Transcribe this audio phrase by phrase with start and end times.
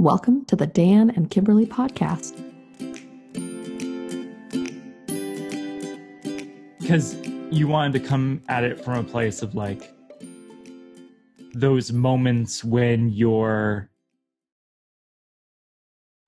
[0.00, 2.34] Welcome to the Dan and Kimberly podcast.
[6.80, 7.16] Because
[7.50, 9.92] you wanted to come at it from a place of like
[11.52, 13.90] those moments when you're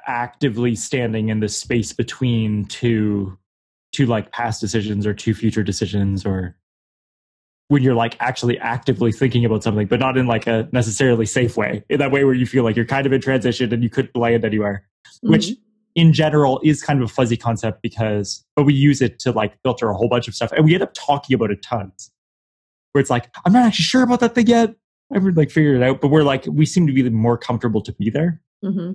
[0.06, 3.38] actively standing in the space between two
[3.92, 6.58] two like past decisions or two future decisions or
[7.68, 11.56] when you're like actually actively thinking about something but not in like a necessarily safe
[11.56, 13.90] way in that way where you feel like you're kind of in transition and you
[13.90, 15.32] couldn't land anywhere mm-hmm.
[15.32, 15.50] which
[15.94, 19.54] in general is kind of a fuzzy concept because but we use it to like
[19.62, 22.10] filter a whole bunch of stuff and we end up talking about it tons
[22.92, 24.70] where it's like i'm not actually sure about that thing yet
[25.10, 27.80] i haven't like figured it out but we're like we seem to be more comfortable
[27.80, 28.92] to be there mm-hmm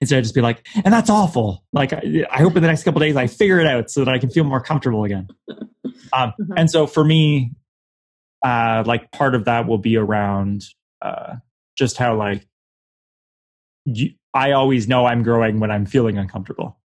[0.00, 1.64] instead of just be like, and that's awful.
[1.72, 4.14] Like, I, I hope in the next couple days I figure it out so that
[4.14, 5.28] I can feel more comfortable again.
[6.12, 6.52] Um, mm-hmm.
[6.56, 7.52] And so for me,
[8.42, 10.64] uh, like part of that will be around
[11.02, 11.36] uh,
[11.76, 12.46] just how like
[13.84, 16.78] you, I always know I'm growing when I'm feeling uncomfortable,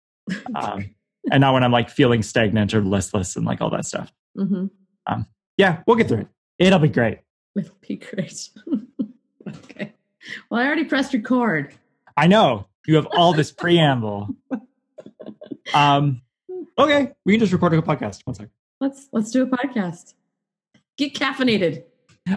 [0.54, 0.94] um,
[1.30, 4.12] and not when I'm like feeling stagnant or listless and like all that stuff.
[4.36, 4.66] Mm-hmm.
[5.06, 6.28] Um, yeah, we'll get through it.
[6.58, 7.18] It'll be great.
[7.56, 8.50] It'll be great.
[9.48, 9.92] okay.
[10.50, 11.74] Well, I already pressed record.
[12.16, 14.28] I know you have all this preamble.
[15.74, 16.22] Um,
[16.78, 18.22] okay, we can just record a podcast.
[18.24, 18.48] One sec.
[18.80, 20.14] Let's let's do a podcast.
[20.98, 21.84] Get caffeinated.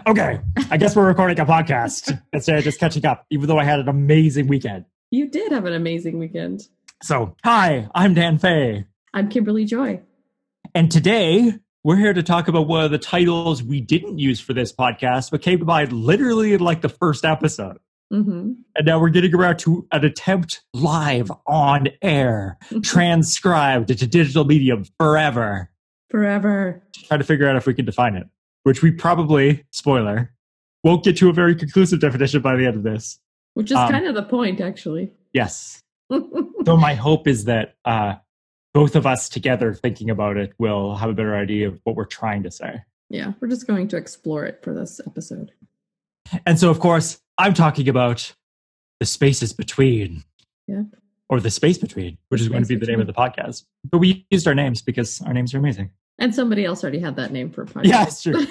[0.06, 0.40] Okay,
[0.70, 3.26] I guess we're recording a podcast instead of just catching up.
[3.30, 4.86] Even though I had an amazing weekend.
[5.10, 6.62] You did have an amazing weekend.
[7.02, 8.86] So, hi, I'm Dan Fay.
[9.12, 10.00] I'm Kimberly Joy.
[10.74, 11.52] And today
[11.84, 15.30] we're here to talk about one of the titles we didn't use for this podcast,
[15.30, 17.78] but came by literally like the first episode.
[18.10, 18.52] Mm-hmm.
[18.74, 24.84] And now we're getting around to an attempt live on air, transcribed into digital medium
[24.98, 25.70] forever.
[26.10, 26.82] Forever.
[27.06, 28.26] Trying to figure out if we can define it,
[28.66, 30.32] which we probably, spoiler,
[30.82, 33.20] won't get to a very conclusive definition by the end of this.
[33.54, 35.12] Which is um, kind of the point, actually.
[35.32, 35.84] Yes.
[36.10, 38.16] so my hope is that uh,
[38.74, 42.06] both of us together thinking about it will have a better idea of what we're
[42.06, 42.82] trying to say.
[43.08, 45.52] Yeah, we're just going to explore it for this episode.
[46.44, 48.34] And so, of course, I'm talking about
[48.98, 50.24] the spaces between.
[50.66, 50.82] Yeah.
[51.28, 52.86] Or the space between, which the is going to be between.
[52.86, 53.62] the name of the podcast.
[53.88, 55.92] But we used our names because our names are amazing.
[56.18, 57.84] And somebody else already had that name for a podcast.
[57.84, 58.46] Yeah, it's true.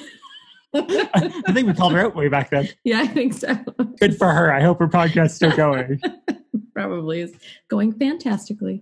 [0.74, 2.70] I think we called her out way back then.
[2.84, 3.56] Yeah, I think so.
[4.00, 4.54] Good for her.
[4.54, 6.02] I hope her podcast's still going.
[6.74, 7.34] Probably is
[7.70, 8.82] going fantastically.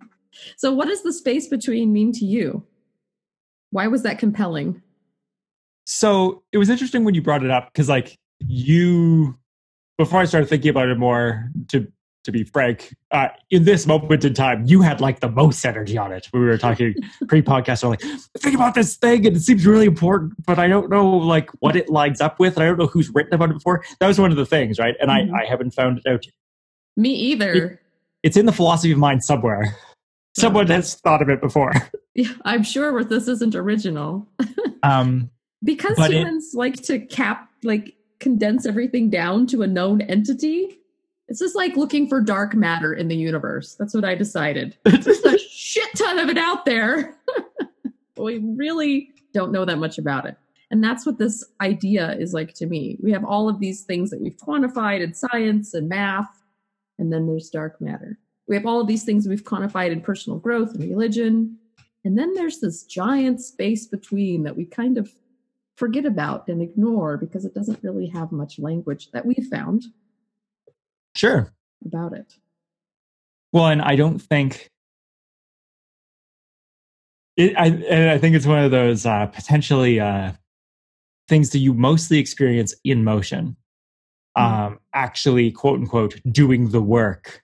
[0.58, 2.66] So, what does the space between mean to you?
[3.70, 4.82] Why was that compelling?
[5.86, 9.38] So, it was interesting when you brought it up because, like, you
[9.98, 11.88] before I started thinking about it more, to
[12.24, 15.98] to be frank, uh, in this moment in time, you had like the most energy
[15.98, 16.30] on it.
[16.34, 16.96] We were talking
[17.28, 18.02] pre-podcast, or like,
[18.38, 21.76] think about this thing, and it seems really important, but I don't know like what
[21.76, 23.84] it lines up with, and I don't know who's written about it before.
[24.00, 24.96] That was one of the things, right?
[25.00, 25.36] And mm-hmm.
[25.36, 26.26] I, I haven't found it out.
[26.96, 27.54] Me either.
[27.54, 27.80] It,
[28.24, 29.76] it's in the philosophy of mind somewhere.
[30.36, 31.74] Someone has thought of it before.
[32.16, 34.28] Yeah, I'm sure this isn't original.
[34.84, 35.32] um,
[35.64, 40.78] because humans it, like to cap like condense everything down to a known entity.
[41.34, 43.74] It's just like looking for dark matter in the universe.
[43.74, 44.78] That's what I decided.
[44.86, 47.18] There's a shit ton of it out there.
[48.20, 50.38] we really don't know that much about it.
[50.70, 53.00] And that's what this idea is like to me.
[53.02, 56.30] We have all of these things that we've quantified in science and math,
[57.00, 58.20] and then there's dark matter.
[58.48, 61.58] We have all of these things we've quantified in personal growth and religion.
[62.06, 65.12] And then there's this giant space between that we kind of
[65.78, 69.86] forget about and ignore because it doesn't really have much language that we've found.
[71.16, 71.54] Sure.
[71.86, 72.38] About it.
[73.52, 74.70] Well, and I don't think
[77.36, 80.34] it, I, and I think it's one of those uh, potentially uh,
[81.28, 83.56] things that you mostly experience in motion,
[84.38, 84.44] mm-hmm.
[84.44, 87.44] um, actually, quote unquote, doing the work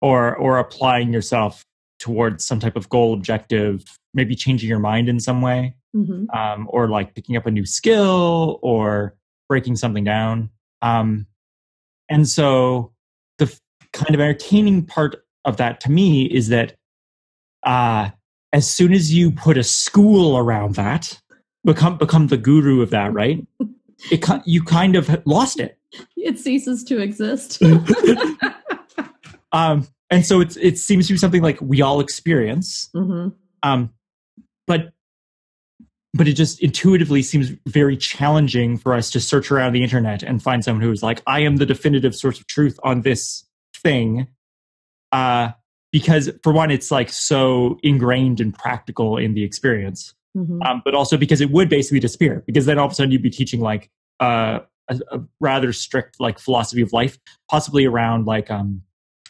[0.00, 1.64] or or applying yourself
[1.98, 3.84] towards some type of goal objective,
[4.14, 6.30] maybe changing your mind in some way mm-hmm.
[6.36, 9.14] um, or like picking up a new skill or
[9.48, 10.50] breaking something down.
[10.82, 11.26] Um,
[12.08, 12.92] and so
[13.92, 16.74] kind of entertaining part of that to me is that
[17.64, 18.10] uh,
[18.52, 21.20] as soon as you put a school around that,
[21.64, 23.46] become become the guru of that, right?
[24.10, 25.76] It you kind of lost it.
[26.16, 27.62] It ceases to exist.
[29.52, 32.88] um, and so it's it seems to be something like we all experience.
[32.94, 33.28] Mm-hmm.
[33.62, 33.90] Um,
[34.66, 34.94] but
[36.14, 40.42] but it just intuitively seems very challenging for us to search around the internet and
[40.42, 43.44] find someone who's like, I am the definitive source of truth on this
[43.82, 44.28] thing.
[45.12, 45.50] Uh,
[45.92, 50.14] because for one, it's like so ingrained and practical in the experience.
[50.36, 50.62] Mm-hmm.
[50.62, 53.22] Um, but also because it would basically disappear because then all of a sudden you'd
[53.22, 53.90] be teaching like
[54.20, 57.18] uh, a, a, rather strict like philosophy of life,
[57.50, 58.82] possibly around like um,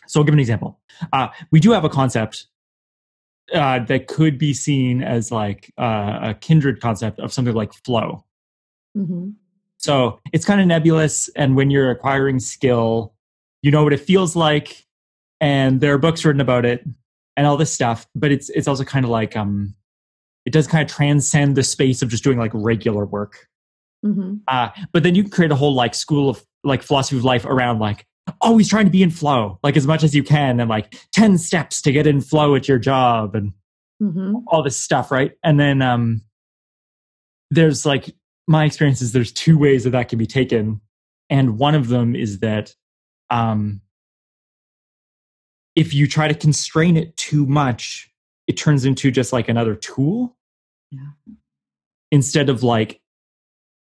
[0.07, 0.79] So I'll give an example.
[1.13, 2.47] Uh, we do have a concept
[3.55, 8.25] uh, that could be seen as like uh, a kindred concept of something like flow.
[8.97, 9.31] Mm-hmm.
[9.79, 11.31] So it's kind of nebulous.
[11.35, 13.15] And when you're acquiring skill,
[13.63, 14.85] you know what it feels like.
[15.41, 16.85] And there are books written about it
[17.37, 18.07] and all this stuff.
[18.15, 19.75] But it's, it's also kind of like, um,
[20.45, 23.47] it does kind of transcend the space of just doing like regular work.
[24.05, 24.37] Mm-hmm.
[24.49, 27.45] Uh, but then you can create a whole like school of like philosophy of life
[27.45, 28.07] around like
[28.41, 31.39] always trying to be in flow, like as much as you can, and like 10
[31.39, 33.53] steps to get in flow at your job and
[34.03, 34.37] mm-hmm.
[34.47, 35.33] all this stuff, right?
[35.43, 36.23] And then um,
[37.51, 38.15] there's like
[38.47, 40.81] my experience is there's two ways that that can be taken.
[41.29, 42.75] And one of them is that
[43.31, 43.81] um,
[45.77, 48.11] if you try to constrain it too much,
[48.47, 50.37] it turns into just like another tool.
[50.91, 51.07] Yeah.
[52.11, 53.01] Instead of like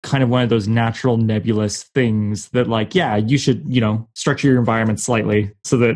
[0.03, 4.07] kind of one of those natural nebulous things that like yeah you should you know
[4.15, 5.95] structure your environment slightly so that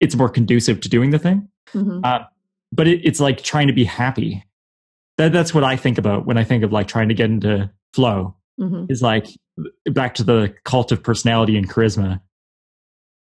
[0.00, 2.00] it's more conducive to doing the thing mm-hmm.
[2.04, 2.20] uh,
[2.72, 4.42] but it, it's like trying to be happy
[5.18, 7.70] that, that's what i think about when i think of like trying to get into
[7.92, 8.86] flow mm-hmm.
[8.88, 9.26] is like
[9.90, 12.20] back to the cult of personality and charisma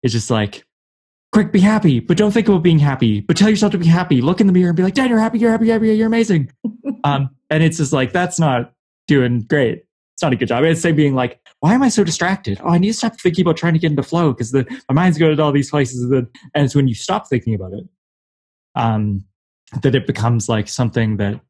[0.03, 0.65] it's just like
[1.33, 4.21] quick be happy but don't think about being happy but tell yourself to be happy
[4.21, 6.07] look in the mirror and be like dad you're happy you're happy you're happy you're
[6.07, 6.51] amazing
[7.05, 8.73] um, and it's just like that's not
[9.07, 9.85] doing great
[10.23, 10.63] it's not a good job.
[10.63, 12.61] It's like being like, why am I so distracted?
[12.63, 15.19] Oh, I need to stop thinking about trying to get into flow because my mind's
[15.19, 16.09] going to all these places.
[16.13, 17.85] And it's when you stop thinking about it,
[18.77, 19.25] um,
[19.83, 21.41] that it becomes like something that,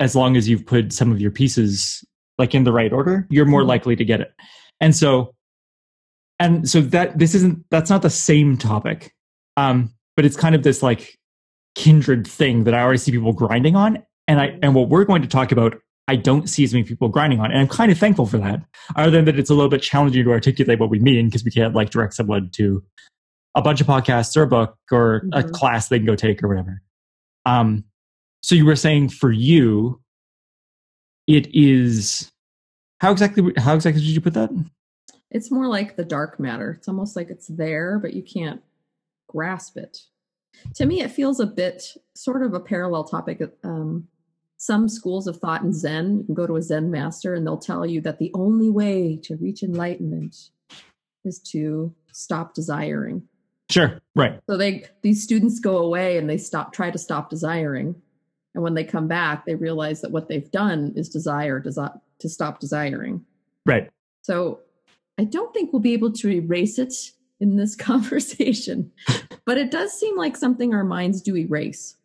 [0.00, 2.02] as long as you've put some of your pieces
[2.36, 3.68] like in the right order, you're more mm-hmm.
[3.68, 4.32] likely to get it.
[4.80, 5.34] And so,
[6.40, 9.14] and so that this isn't that's not the same topic,
[9.56, 11.16] um, but it's kind of this like
[11.76, 14.02] kindred thing that I already see people grinding on.
[14.26, 15.76] And I and what we're going to talk about
[16.08, 17.52] I don't see as many people grinding on.
[17.52, 18.64] And I'm kind of thankful for that,
[18.96, 21.52] other than that it's a little bit challenging to articulate what we mean because we
[21.52, 22.82] can't like direct someone to
[23.54, 25.38] a bunch of podcasts or a book or mm-hmm.
[25.38, 26.82] a class they can go take or whatever.
[27.44, 27.84] Um,
[28.42, 30.00] so you were saying for you,
[31.26, 32.30] it is
[33.00, 34.50] how exactly how exactly did you put that?
[35.30, 36.72] It's more like the dark matter.
[36.72, 38.62] It's almost like it's there, but you can't
[39.28, 39.98] grasp it.
[40.74, 44.08] To me, it feels a bit sort of a parallel topic um,
[44.60, 47.56] some schools of thought in Zen, you can go to a Zen master and they'll
[47.56, 50.36] tell you that the only way to reach enlightenment
[51.24, 53.22] is to stop desiring.
[53.70, 54.38] Sure, right.
[54.50, 57.94] So they these students go away and they stop try to stop desiring.
[58.54, 62.28] And when they come back, they realize that what they've done is desire desi- to
[62.28, 63.24] stop desiring.
[63.64, 63.88] Right.
[64.22, 64.60] So
[65.20, 66.94] I don't think we'll be able to erase it
[67.40, 68.90] in this conversation,
[69.44, 71.96] but it does seem like something our minds do erase.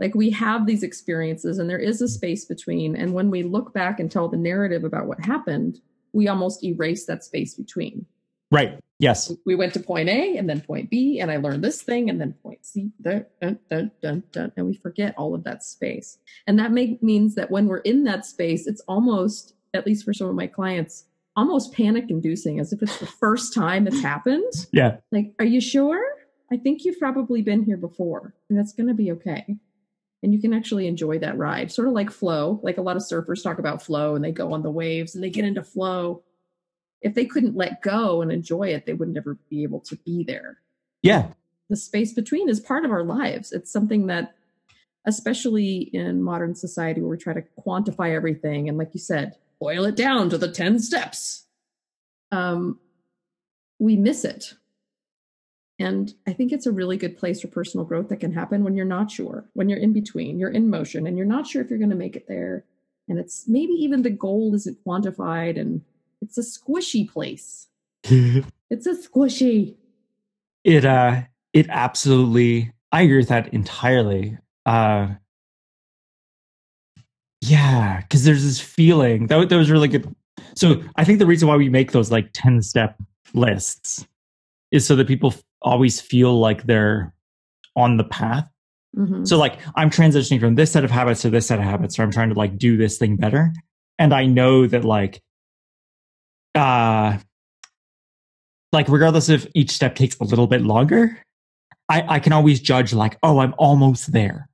[0.00, 2.96] Like we have these experiences and there is a space between.
[2.96, 5.80] And when we look back and tell the narrative about what happened,
[6.12, 8.06] we almost erase that space between.
[8.50, 8.80] Right.
[8.98, 9.32] Yes.
[9.46, 12.20] We went to point A and then point B, and I learned this thing, and
[12.20, 13.90] then point C, dun, dun,
[14.32, 16.18] dun, and we forget all of that space.
[16.46, 20.12] And that make, means that when we're in that space, it's almost, at least for
[20.12, 21.04] some of my clients,
[21.36, 24.52] almost panic inducing, as if it's the first time it's happened.
[24.72, 24.96] Yeah.
[25.12, 26.02] Like, are you sure?
[26.50, 29.58] I think you've probably been here before, and that's going to be okay.
[30.22, 31.70] And you can actually enjoy that ride.
[31.70, 32.58] Sort of like flow.
[32.62, 35.22] Like a lot of surfers talk about flow and they go on the waves and
[35.22, 36.22] they get into flow.
[37.02, 40.24] If they couldn't let go and enjoy it they would never be able to be
[40.24, 40.58] there.
[41.02, 41.28] Yeah.
[41.68, 43.52] The space between is part of our lives.
[43.52, 44.34] It's something that
[45.04, 49.84] especially in modern society where we try to quantify everything and like you said boil
[49.84, 51.46] it down to the 10 steps
[52.32, 52.78] um,
[53.78, 54.54] we miss it
[55.78, 58.76] and I think it's a really good place for personal growth that can happen when
[58.76, 61.68] you're not sure, when you're in between, you're in motion and you're not sure if
[61.68, 62.64] you're going to make it there.
[63.08, 65.82] And it's maybe even the goal isn't quantified and
[66.22, 67.68] it's a squishy place.
[68.04, 69.76] it's a squishy.
[70.64, 71.22] It uh
[71.52, 74.38] it absolutely I agree with that entirely.
[74.64, 75.08] Uh
[77.40, 80.14] yeah, because there's this feeling that, that was really good.
[80.54, 82.96] So I think the reason why we make those like 10 step
[83.34, 84.06] lists
[84.70, 87.12] is so that people always feel like they're
[87.74, 88.48] on the path.
[88.96, 89.24] Mm-hmm.
[89.24, 92.02] So like I'm transitioning from this set of habits to this set of habits, or
[92.02, 93.52] I'm trying to like do this thing better.
[93.98, 95.20] And I know that like
[96.54, 97.18] uh
[98.72, 101.18] like regardless if each step takes a little bit longer,
[101.88, 104.45] I, I can always judge like, oh, I'm almost there.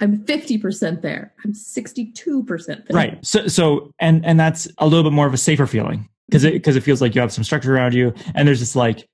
[0.00, 1.32] I'm 50% there.
[1.44, 2.84] I'm 62% there.
[2.92, 3.24] Right.
[3.24, 6.52] So so and and that's a little bit more of a safer feeling because it
[6.52, 9.08] because it feels like you have some structure around you and there's this like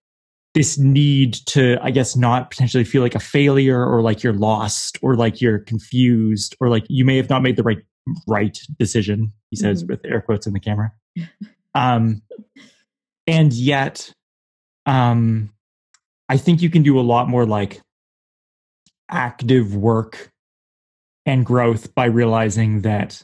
[0.55, 4.99] this need to, I guess, not potentially feel like a failure or like you're lost
[5.03, 7.79] or like you're confused or like you may have not made the right
[8.27, 9.33] right decision.
[9.51, 9.93] He says mm-hmm.
[9.93, 10.93] with air quotes in the camera.
[11.75, 12.23] um,
[13.27, 14.11] and yet,
[14.87, 15.51] um,
[16.29, 17.83] I think you can do a lot more like
[19.11, 20.33] active work
[21.27, 23.23] and growth by realizing that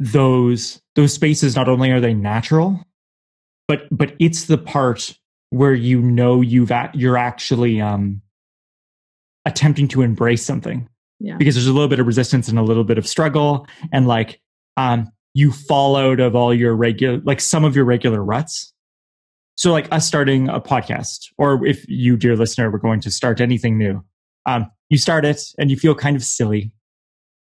[0.00, 2.84] those those spaces not only are they natural
[3.68, 5.16] but but it's the part
[5.50, 8.20] where you know you've at, you're actually um
[9.46, 10.88] attempting to embrace something
[11.20, 11.36] yeah.
[11.36, 14.40] because there's a little bit of resistance and a little bit of struggle and like
[14.76, 18.72] um you fall out of all your regular like some of your regular ruts
[19.56, 23.40] so like us starting a podcast or if you dear listener were going to start
[23.40, 24.02] anything new
[24.46, 26.72] um you start it and you feel kind of silly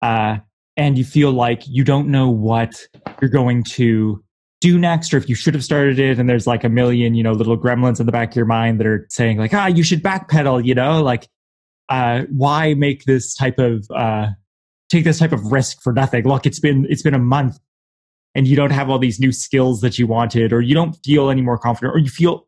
[0.03, 0.39] uh
[0.77, 2.87] and you feel like you don't know what
[3.21, 4.23] you're going to
[4.61, 7.23] do next or if you should have started it and there's like a million you
[7.23, 9.83] know little gremlins in the back of your mind that are saying like ah you
[9.83, 11.03] should backpedal you know?
[11.03, 11.29] Like
[11.89, 14.29] uh why make this type of uh
[14.89, 16.25] take this type of risk for nothing?
[16.25, 17.59] Look it's been it's been a month
[18.35, 21.31] and you don't have all these new skills that you wanted or you don't feel
[21.31, 22.47] any more confident or you feel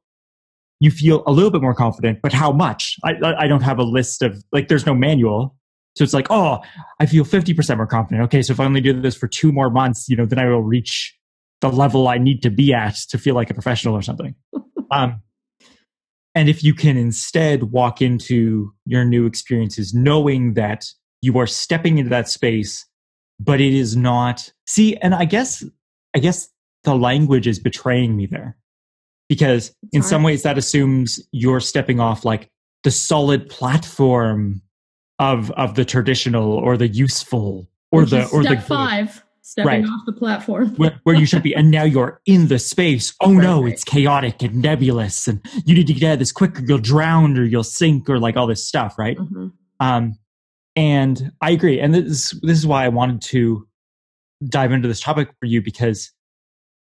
[0.83, 2.97] you feel a little bit more confident but how much?
[3.05, 5.57] I i don't have a list of like there's no manual.
[5.97, 6.61] So it's like oh
[7.01, 8.25] i feel 50% more confident.
[8.25, 10.47] Okay so if i only do this for two more months you know then i
[10.47, 11.17] will reach
[11.62, 14.35] the level I need to be at to feel like a professional or something.
[14.91, 15.23] um,
[16.35, 20.87] and if you can instead walk into your new experiences knowing that
[21.23, 22.85] you are stepping into that space,
[23.39, 25.65] but it is not, see, and I guess,
[26.15, 26.49] I guess
[26.85, 28.57] the language is betraying me there
[29.33, 30.11] because it's in hard.
[30.11, 32.51] some ways that assumes you're stepping off like
[32.83, 34.61] the solid platform
[35.19, 39.91] of of the traditional or the useful or the or the five stepping right.
[39.91, 43.35] off the platform where, where, you should be and now you're in the space oh
[43.35, 43.73] right, no right.
[43.73, 46.77] it's chaotic and nebulous and you need to get out of this quick or you'll
[46.77, 49.49] drown or you'll sink or like all this stuff right mm-hmm.
[49.81, 50.15] um
[50.77, 53.67] and i agree and this this is why i wanted to
[54.47, 56.12] dive into this topic for you because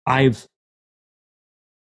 [0.07, 0.49] i've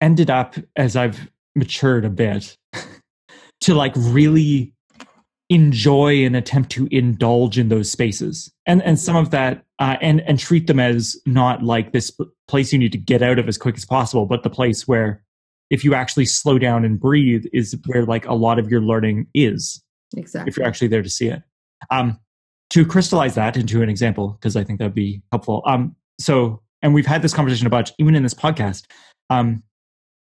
[0.03, 2.57] ended up as i've matured a bit
[3.61, 4.73] to like really
[5.49, 8.51] enjoy and attempt to indulge in those spaces.
[8.65, 12.11] And and some of that uh, and and treat them as not like this
[12.47, 15.23] place you need to get out of as quick as possible but the place where
[15.69, 19.27] if you actually slow down and breathe is where like a lot of your learning
[19.33, 19.83] is
[20.15, 21.41] exactly if you're actually there to see it.
[21.91, 22.19] Um
[22.69, 25.61] to crystallize that into an example because i think that'd be helpful.
[25.67, 28.85] Um so and we've had this conversation a bunch even in this podcast
[29.29, 29.61] um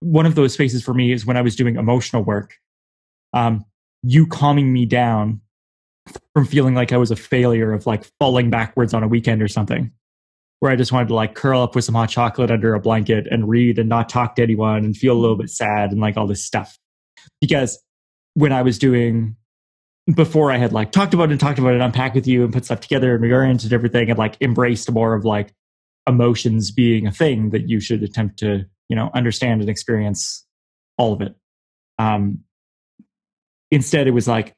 [0.03, 2.55] one of those spaces for me is when i was doing emotional work
[3.33, 3.65] um
[4.03, 5.41] you calming me down
[6.33, 9.47] from feeling like I was a failure of like falling backwards on a weekend or
[9.47, 9.91] something.
[10.59, 13.27] Where I just wanted to like curl up with some hot chocolate under a blanket
[13.29, 16.15] and read and not talk to anyone and feel a little bit sad and like
[16.15, 16.77] all this stuff.
[17.41, 17.81] Because
[18.33, 19.35] when I was doing
[20.15, 22.53] before I had like talked about it and talked about it, unpacked with you and
[22.53, 25.53] put stuff together and reoriented everything and like embraced more of like
[26.07, 30.45] emotions being a thing that you should attempt to, you know, understand and experience
[30.97, 31.35] all of it.
[31.99, 32.43] Um,
[33.71, 34.53] Instead, it was like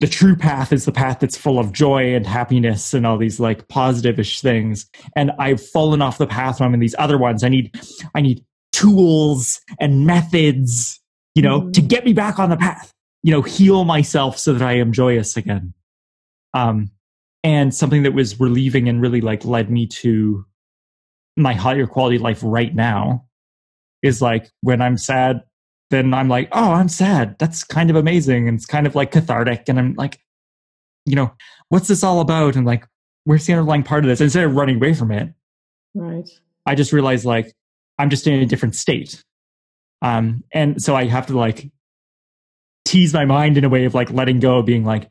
[0.00, 3.38] the true path is the path that's full of joy and happiness and all these
[3.38, 4.90] like positive-ish things.
[5.14, 7.44] And I've fallen off the path when I'm in these other ones.
[7.44, 7.80] I need
[8.16, 11.00] I need tools and methods,
[11.36, 11.72] you know, mm.
[11.74, 12.92] to get me back on the path.
[13.22, 15.72] You know, heal myself so that I am joyous again.
[16.52, 16.90] Um,
[17.44, 20.44] and something that was relieving and really like led me to
[21.36, 23.26] my higher quality life right now
[24.02, 25.42] is like when I'm sad,
[25.90, 27.36] then I'm like, oh, I'm sad.
[27.38, 28.48] That's kind of amazing.
[28.48, 29.68] And it's kind of like cathartic.
[29.68, 30.18] And I'm like,
[31.06, 31.32] you know,
[31.68, 32.56] what's this all about?
[32.56, 32.86] And like,
[33.24, 34.20] where's the underlying part of this?
[34.20, 35.32] Instead of running away from it,
[35.94, 36.28] right?
[36.66, 37.52] I just realized like
[37.98, 39.22] I'm just in a different state.
[40.00, 41.70] Um, and so I have to like
[42.84, 45.08] tease my mind in a way of like letting go, being like,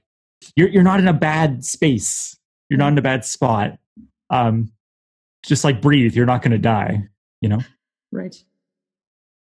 [0.55, 2.37] you're you're not in a bad space.
[2.69, 3.77] You're not in a bad spot.
[4.29, 4.71] Um,
[5.43, 6.15] just like breathe.
[6.15, 7.07] You're not going to die.
[7.41, 7.59] You know.
[8.11, 8.35] Right.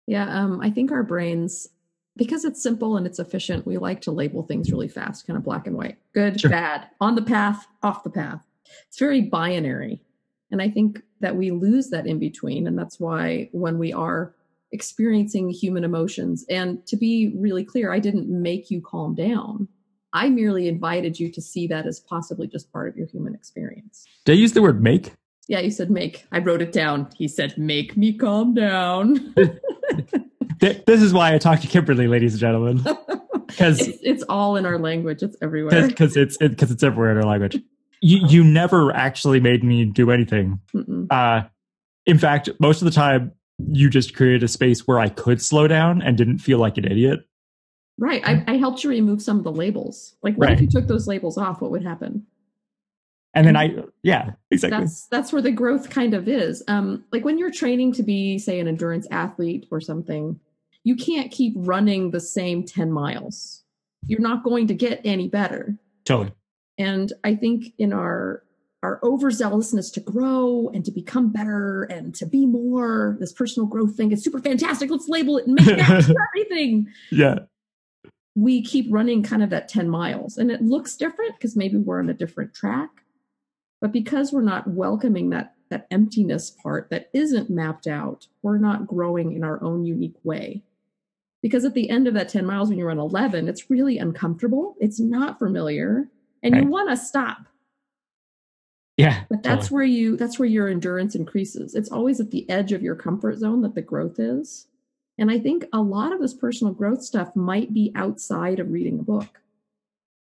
[0.07, 1.67] Yeah, um, I think our brains,
[2.15, 5.43] because it's simple and it's efficient, we like to label things really fast, kind of
[5.43, 6.49] black and white good, sure.
[6.49, 8.45] bad, on the path, off the path.
[8.87, 10.01] It's very binary.
[10.49, 12.67] And I think that we lose that in between.
[12.67, 14.33] And that's why when we are
[14.71, 19.67] experiencing human emotions, and to be really clear, I didn't make you calm down.
[20.13, 24.05] I merely invited you to see that as possibly just part of your human experience.
[24.23, 25.13] Did I use the word make?
[25.47, 26.25] Yeah, you said make.
[26.31, 27.09] I wrote it down.
[27.15, 29.33] He said, make me calm down.
[30.59, 32.77] this is why I talk to Kimberly, ladies and gentlemen.
[33.47, 35.23] Because it's, it's, all in our language.
[35.23, 35.87] It's everywhere.
[35.87, 37.57] Because it's because it, it's everywhere in our language.
[38.01, 40.59] You you never actually made me do anything.
[41.09, 41.43] Uh,
[42.05, 45.67] in fact, most of the time, you just created a space where I could slow
[45.67, 47.21] down and didn't feel like an idiot.
[47.97, 48.21] Right.
[48.23, 50.15] I, I helped you remove some of the labels.
[50.21, 50.53] Like, what right.
[50.53, 51.61] if you took those labels off?
[51.61, 52.25] What would happen?
[53.37, 57.23] And then I yeah exactly that's that's where the growth kind of is um like
[57.23, 60.39] when you're training to be say an endurance athlete or something
[60.87, 63.65] you can't keep running the same 10 miles.
[64.05, 65.75] You're not going to get any better.
[66.05, 66.31] Totally.
[66.77, 68.43] And I think in our
[68.83, 73.97] our overzealousness to grow and to become better and to be more, this personal growth
[73.97, 74.89] thing is super fantastic.
[74.89, 76.87] Let's label it and make that everything.
[77.11, 77.39] Yeah.
[78.35, 81.99] We keep running kind of that 10 miles and it looks different because maybe we're
[81.99, 82.91] on a different track.
[83.81, 88.87] But because we're not welcoming that that emptiness part that isn't mapped out, we're not
[88.87, 90.63] growing in our own unique way.
[91.41, 94.75] Because at the end of that 10 miles, when you run 11, it's really uncomfortable.
[94.79, 96.07] It's not familiar.
[96.41, 96.63] And right.
[96.63, 97.39] you want to stop.
[98.97, 99.23] Yeah.
[99.29, 99.75] But that's totally.
[99.75, 101.75] where you that's where your endurance increases.
[101.75, 104.67] It's always at the edge of your comfort zone that the growth is.
[105.19, 108.99] And I think a lot of this personal growth stuff might be outside of reading
[108.99, 109.41] a book.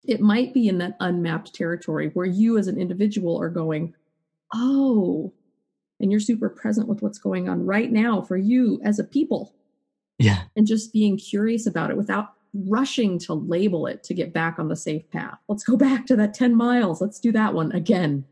[0.05, 3.95] It might be in that unmapped territory where you as an individual are going,
[4.55, 5.33] oh,
[6.01, 9.55] and you're super present with what's going on right now for you as a people.
[10.19, 10.43] Yeah.
[10.57, 14.69] And just being curious about it without rushing to label it to get back on
[14.69, 15.39] the safe path.
[15.49, 17.01] Let's go back to that 10 miles.
[17.01, 18.25] Let's do that one again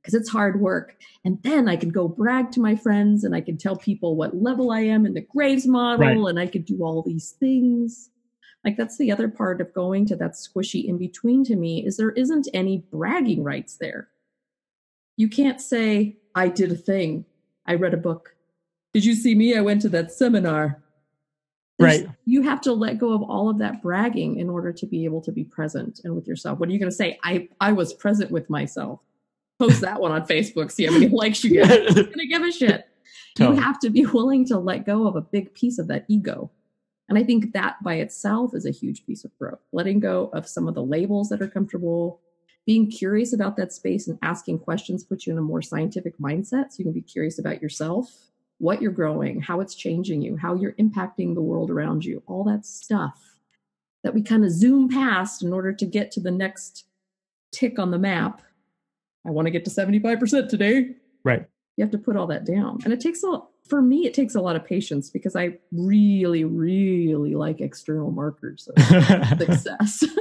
[0.00, 0.96] because it's hard work.
[1.24, 4.36] And then I can go brag to my friends and I can tell people what
[4.36, 6.30] level I am in the Graves model right.
[6.30, 8.10] and I could do all these things.
[8.64, 11.96] Like that's the other part of going to that squishy in between to me is
[11.96, 14.08] there isn't any bragging rights there.
[15.16, 17.24] You can't say, I did a thing.
[17.66, 18.34] I read a book.
[18.92, 19.56] Did you see me?
[19.56, 20.82] I went to that seminar.
[21.78, 22.10] There's, right.
[22.24, 25.20] You have to let go of all of that bragging in order to be able
[25.22, 26.58] to be present and with yourself.
[26.58, 27.18] What are you going to say?
[27.24, 29.00] I, I was present with myself.
[29.58, 30.70] Post that one on Facebook.
[30.70, 31.70] See how many likes you get.
[31.70, 32.88] I'm going to give a shit.
[33.36, 33.56] Totally.
[33.56, 36.50] You have to be willing to let go of a big piece of that ego.
[37.08, 39.60] And I think that by itself is a huge piece of growth.
[39.72, 42.20] Letting go of some of the labels that are comfortable,
[42.66, 46.72] being curious about that space and asking questions puts you in a more scientific mindset.
[46.72, 48.10] So you can be curious about yourself,
[48.58, 52.44] what you're growing, how it's changing you, how you're impacting the world around you, all
[52.44, 53.34] that stuff
[54.02, 56.84] that we kind of zoom past in order to get to the next
[57.52, 58.42] tick on the map.
[59.26, 60.90] I want to get to 75% today.
[61.24, 61.46] Right.
[61.76, 62.78] You have to put all that down.
[62.84, 66.44] And it takes a for me, it takes a lot of patience because I really,
[66.44, 70.04] really like external markers of success.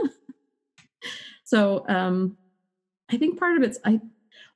[1.53, 2.36] So um,
[3.12, 4.01] I think part of it's I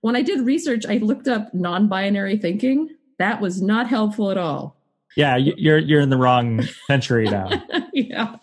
[0.02, 2.90] when I did research, I looked up non-binary thinking.
[3.20, 4.76] That was not helpful at all.
[5.16, 7.52] Yeah, you're you're in the wrong century now.
[7.94, 8.38] yeah.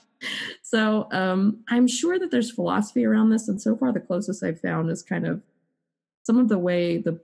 [0.63, 4.61] So um, I'm sure that there's philosophy around this, and so far the closest I've
[4.61, 5.43] found is kind of
[6.23, 7.19] some of the way the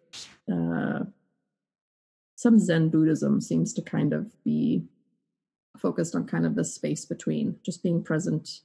[0.52, 1.04] uh,
[2.40, 4.82] some Zen Buddhism seems to kind of be
[5.76, 8.60] focused on kind of the space between just being present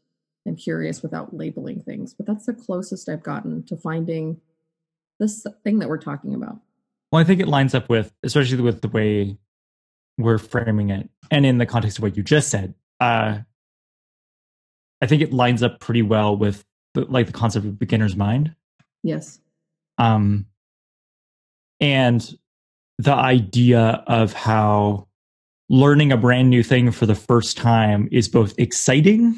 [0.46, 2.14] and curious without labeling things.
[2.14, 4.40] But that's the closest I've gotten to finding
[5.20, 6.58] this thing that we're talking about.
[7.12, 9.38] Well, I think it lines up with, especially with the way
[10.18, 12.76] we're framing it, and in the context of what you just said.
[13.02, 13.40] Uh,
[15.02, 18.56] I think it lines up pretty well with the, like the concept of beginner's mind.
[19.04, 19.42] Yes.
[19.98, 20.46] Um,
[21.82, 22.38] and
[22.98, 25.08] the idea of how
[25.70, 29.36] learning a brand new thing for the first time is both exciting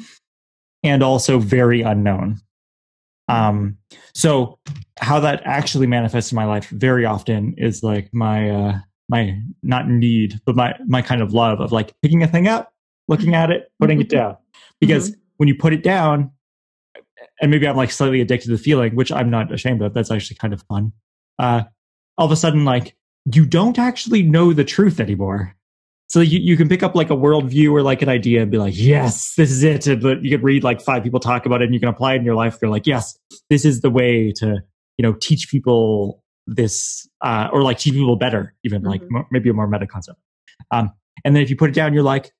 [0.82, 2.40] and also very unknown.
[3.28, 3.76] Um,
[4.14, 4.58] so
[5.00, 9.88] how that actually manifests in my life very often is like my uh my not
[9.88, 12.72] need, but my my kind of love of like picking a thing up,
[13.06, 14.36] looking at it, putting it down.
[14.80, 15.20] Because mm-hmm.
[15.38, 16.30] when you put it down,
[17.40, 19.94] and maybe I'm like slightly addicted to the feeling, which I'm not ashamed of.
[19.94, 20.92] That's actually kind of fun.
[21.38, 21.62] Uh,
[22.16, 22.96] all of a sudden, like
[23.32, 25.54] you don't actually know the truth anymore.
[26.08, 28.56] So you, you can pick up like a worldview or like an idea and be
[28.56, 29.86] like, yes, this is it.
[29.86, 32.16] And you can read like five people talk about it and you can apply it
[32.16, 32.56] in your life.
[32.62, 33.18] You're like, yes,
[33.50, 34.62] this is the way to,
[34.96, 39.16] you know, teach people this, uh, or like teach people better, even mm-hmm.
[39.16, 40.18] like maybe a more meta concept.
[40.70, 40.92] Um,
[41.24, 42.32] and then if you put it down, you're like,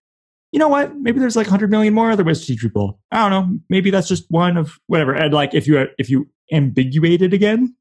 [0.53, 0.97] you know what?
[0.97, 2.99] Maybe there's like 100 million more other ways to teach people.
[3.13, 3.59] I don't know.
[3.69, 5.13] Maybe that's just one of whatever.
[5.13, 7.77] And like if you if you ambiguate it again,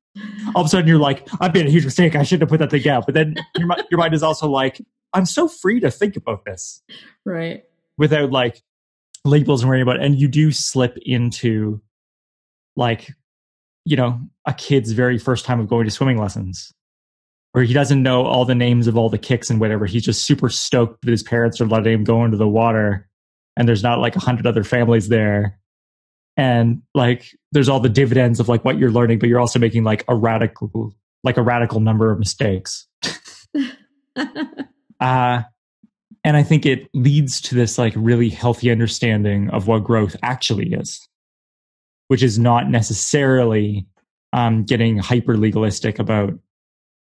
[0.55, 2.15] all of a sudden you're like, I've made a huge mistake.
[2.15, 3.05] I shouldn't have put that thing out.
[3.05, 4.81] But then your your mind is also like,
[5.13, 6.81] I'm so free to think about this.
[7.25, 7.63] Right.
[7.97, 8.61] Without like
[9.25, 10.03] labels and worrying about it.
[10.03, 11.81] And you do slip into
[12.75, 13.11] like,
[13.85, 16.71] you know, a kid's very first time of going to swimming lessons.
[17.53, 19.85] Where he doesn't know all the names of all the kicks and whatever.
[19.87, 23.07] He's just super stoked that his parents are letting him go into the water
[23.57, 25.59] and there's not like a hundred other families there.
[26.37, 29.83] And like there's all the dividends of like what you're learning, but you're also making
[29.83, 32.87] like a radical like a radical number of mistakes.
[34.99, 35.43] Uh,
[36.23, 40.73] and I think it leads to this like really healthy understanding of what growth actually
[40.73, 41.07] is,
[42.07, 43.85] which is not necessarily
[44.33, 46.33] um, getting hyper legalistic about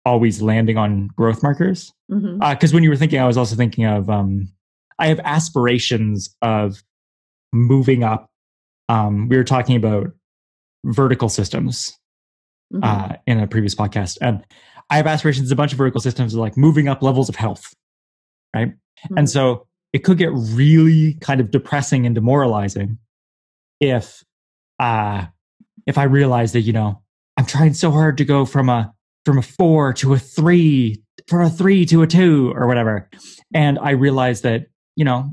[0.06, 1.94] always landing on growth markers.
[2.10, 2.42] Because mm-hmm.
[2.42, 4.48] uh, when you were thinking, I was also thinking of um,
[5.00, 6.84] I have aspirations of
[7.52, 8.30] moving up.
[8.90, 10.12] Um, we were talking about
[10.86, 11.98] vertical systems
[12.74, 12.84] mm-hmm.
[12.84, 14.44] uh, in a previous podcast, and
[14.90, 15.52] I have aspirations.
[15.52, 17.74] A bunch of vertical systems like moving up levels of health,
[18.56, 18.70] right?
[18.70, 19.18] Mm-hmm.
[19.18, 22.98] And so it could get really kind of depressing and demoralizing
[23.80, 24.24] if
[24.80, 25.26] uh,
[25.86, 27.02] if I realize that you know
[27.38, 28.94] I'm trying so hard to go from a
[29.26, 33.10] from a four to a three, from a three to a two or whatever.
[33.54, 35.32] And I realize that, you know,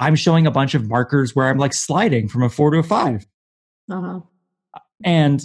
[0.00, 2.82] I'm showing a bunch of markers where I'm like sliding from a four to a
[2.82, 3.26] 5
[3.90, 4.20] uh-huh.
[5.04, 5.44] And,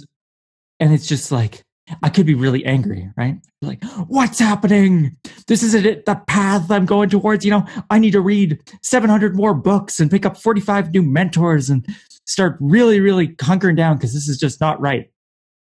[0.80, 1.62] and it's just like,
[2.02, 3.36] I could be really angry, right?
[3.62, 5.16] Like, what's happening?
[5.46, 7.44] This isn't it, the path I'm going towards.
[7.44, 11.70] You know, I need to read 700 more books and pick up 45 new mentors
[11.70, 11.86] and
[12.24, 15.10] start really, really hunkering down because this is just not right.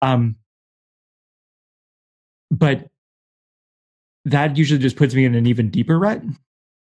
[0.02, 0.37] Um,
[2.50, 2.88] but
[4.24, 6.22] that usually just puts me in an even deeper rut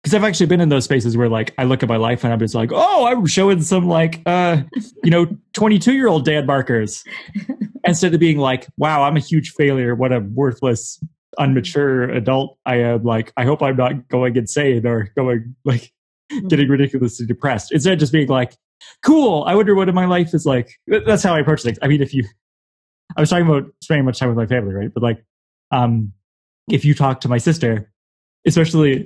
[0.01, 2.33] because I've actually been in those spaces where like I look at my life and
[2.33, 4.63] I'm just like, oh, I'm showing some like uh,
[5.03, 7.03] you know, 22 year old dad markers
[7.85, 9.93] instead of being like, wow, I'm a huge failure.
[9.93, 11.03] What a worthless,
[11.39, 13.03] unmature adult I am.
[13.03, 15.91] Like, I hope I'm not going insane or going like
[16.31, 16.47] mm-hmm.
[16.47, 17.71] getting ridiculously depressed.
[17.71, 18.55] Instead of just being like,
[19.03, 19.43] cool.
[19.43, 20.79] I wonder what in my life is like.
[20.87, 21.77] That's how I approach things.
[21.83, 22.25] I mean, if you,
[23.15, 24.91] I was talking about spending much time with my family, right?
[24.91, 25.23] But like,
[25.69, 26.13] um,
[26.69, 27.91] if you talk to my sister,
[28.47, 29.05] especially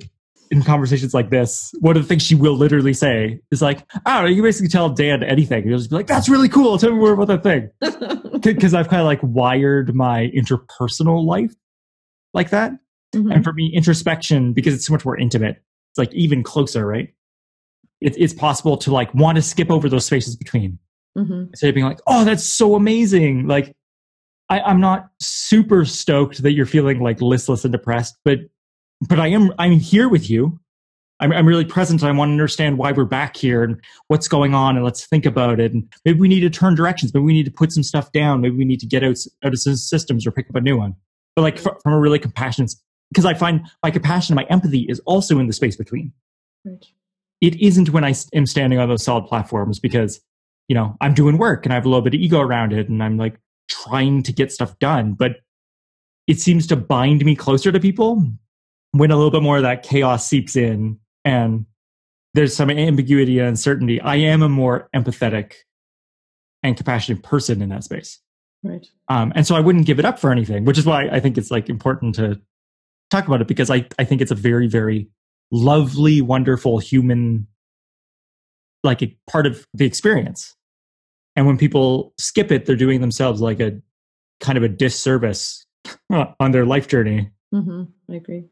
[0.50, 4.16] in conversations like this, one of the things she will literally say is like, "I
[4.16, 6.78] don't know." You basically tell Dan anything, and you'll just be like, "That's really cool.
[6.78, 7.70] Tell me more about that thing."
[8.42, 11.52] Because I've kind of like wired my interpersonal life
[12.32, 12.72] like that,
[13.14, 13.32] mm-hmm.
[13.32, 15.56] and for me, introspection because it's so much more intimate.
[15.90, 17.12] It's like even closer, right?
[18.00, 20.78] It, it's possible to like want to skip over those spaces between
[21.18, 21.46] mm-hmm.
[21.48, 23.74] instead of being like, "Oh, that's so amazing!" Like
[24.48, 28.38] I, I'm not super stoked that you're feeling like listless and depressed, but
[29.00, 30.58] but I am I'm here with you.
[31.18, 32.02] I'm, I'm really present.
[32.02, 35.24] I want to understand why we're back here and what's going on, and let's think
[35.24, 35.72] about it.
[35.72, 37.14] And maybe we need to turn directions.
[37.14, 38.42] Maybe we need to put some stuff down.
[38.42, 40.94] Maybe we need to get out out of systems or pick up a new one.
[41.34, 42.74] But like from a really compassionate,
[43.10, 46.12] because I find my compassion my empathy is also in the space between.
[46.64, 46.84] Right.
[47.40, 50.20] It isn't when I am standing on those solid platforms because
[50.68, 52.88] you know I'm doing work and I have a little bit of ego around it,
[52.88, 55.36] and I'm like trying to get stuff done, but
[56.26, 58.22] it seems to bind me closer to people
[58.98, 61.66] when a little bit more of that chaos seeps in and
[62.34, 64.00] there's some ambiguity and uncertainty.
[64.00, 65.54] I am a more empathetic
[66.62, 68.20] and compassionate person in that space.
[68.62, 68.86] Right.
[69.08, 71.38] Um, and so I wouldn't give it up for anything, which is why I think
[71.38, 72.40] it's like important to
[73.10, 75.08] talk about it because I, I think it's a very, very
[75.50, 77.46] lovely, wonderful human,
[78.82, 80.54] like a part of the experience.
[81.36, 83.80] And when people skip it, they're doing themselves like a
[84.40, 85.64] kind of a disservice
[86.10, 87.30] on their life journey.
[87.54, 87.84] Mm-hmm.
[88.10, 88.44] I agree.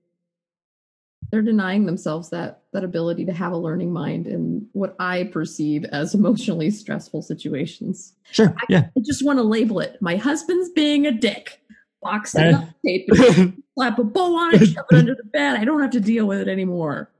[1.30, 5.84] They're denying themselves that that ability to have a learning mind in what I perceive
[5.86, 8.14] as emotionally stressful situations.
[8.30, 8.54] Sure.
[8.56, 8.88] I, yeah.
[8.96, 9.96] I just want to label it.
[10.00, 11.60] My husband's being a dick.
[12.02, 12.52] Box it eh.
[12.52, 13.08] up, tape
[13.74, 15.56] slap a bow on it, shove it under the bed.
[15.56, 17.10] I don't have to deal with it anymore.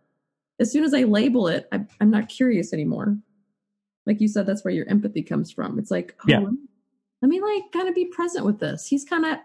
[0.61, 3.17] As soon as I label it, I, I'm not curious anymore
[4.07, 5.79] like you said, that's where your empathy comes from.
[5.79, 6.41] It's like, oh, yeah.
[6.41, 8.87] let me like kind of be present with this.
[8.87, 9.39] He's kind of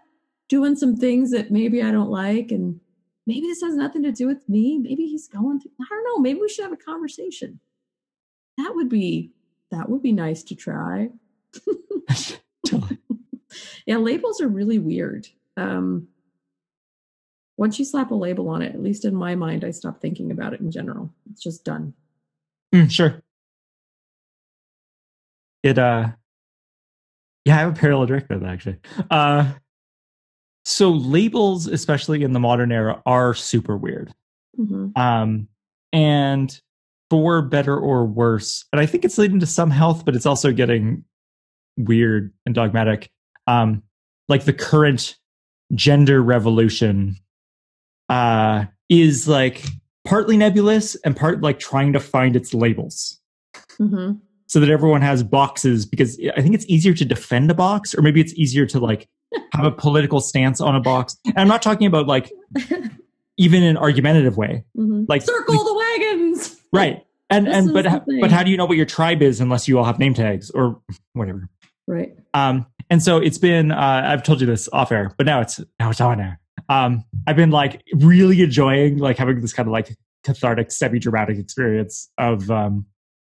[0.48, 2.80] doing some things that maybe I don't like, and
[3.26, 4.78] maybe this has nothing to do with me.
[4.78, 5.72] Maybe he's going through.
[5.80, 6.18] I don't know.
[6.18, 7.60] Maybe we should have a conversation.
[8.58, 9.32] That would be
[9.70, 11.10] that would be nice to try.
[13.86, 15.28] yeah, labels are really weird.
[15.56, 16.08] Um,
[17.56, 20.30] once you slap a label on it, at least in my mind, I stop thinking
[20.30, 21.12] about it in general.
[21.30, 21.94] It's just done.
[22.74, 23.22] Mm, sure
[25.62, 26.08] it uh
[27.44, 28.76] yeah, I have a parallel direct with that actually.
[29.10, 29.52] Uh
[30.64, 34.12] so labels, especially in the modern era, are super weird.
[34.58, 34.98] Mm-hmm.
[35.00, 35.48] Um
[35.92, 36.60] and
[37.08, 40.52] for better or worse, and I think it's leading to some health, but it's also
[40.52, 41.04] getting
[41.76, 43.10] weird and dogmatic.
[43.48, 43.82] Um,
[44.28, 45.16] like the current
[45.74, 47.16] gender revolution
[48.08, 49.64] uh is like
[50.04, 53.20] partly nebulous and part like trying to find its labels.
[53.78, 54.12] Mm-hmm
[54.50, 58.02] so that everyone has boxes because I think it's easier to defend a box or
[58.02, 59.08] maybe it's easier to like
[59.52, 61.16] have a political stance on a box.
[61.24, 62.32] And I'm not talking about like
[63.36, 64.64] even an argumentative way.
[64.76, 65.04] Mm-hmm.
[65.06, 66.56] Like circle the wagons.
[66.72, 67.04] Right.
[67.30, 69.78] And this and but but how do you know what your tribe is unless you
[69.78, 70.80] all have name tags or
[71.14, 71.48] whatever?
[71.86, 72.16] Right.
[72.34, 75.60] Um and so it's been uh I've told you this off air, but now it's
[75.78, 76.40] now it's on air.
[76.68, 81.38] Um I've been like really enjoying like having this kind of like cathartic semi dramatic
[81.38, 82.86] experience of um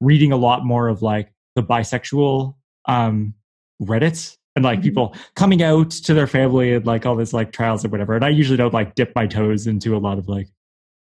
[0.02, 2.56] reading a lot more of like the bisexual
[2.88, 3.34] um
[3.82, 4.84] reddits and like mm-hmm.
[4.84, 8.26] people coming out to their family and like all this like trials or whatever and
[8.26, 10.48] i usually don't like dip my toes into a lot of like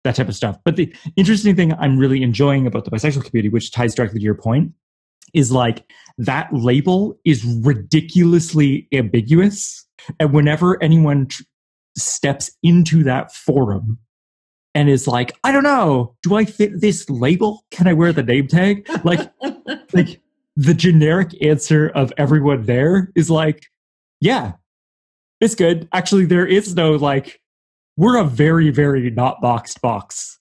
[0.03, 0.57] that type of stuff.
[0.63, 4.23] But the interesting thing I'm really enjoying about the bisexual community, which ties directly to
[4.23, 4.71] your point,
[5.33, 5.85] is like
[6.17, 9.85] that label is ridiculously ambiguous.
[10.19, 11.43] And whenever anyone tr-
[11.97, 13.99] steps into that forum
[14.75, 17.65] and is like, I don't know, do I fit this label?
[17.71, 18.88] Can I wear the name tag?
[19.03, 19.32] Like,
[19.93, 20.21] like
[20.55, 23.65] the generic answer of everyone there is like,
[24.21, 24.53] yeah,
[25.41, 25.88] it's good.
[25.93, 27.41] Actually, there is no like,
[27.97, 30.39] we're a very, very not boxed box.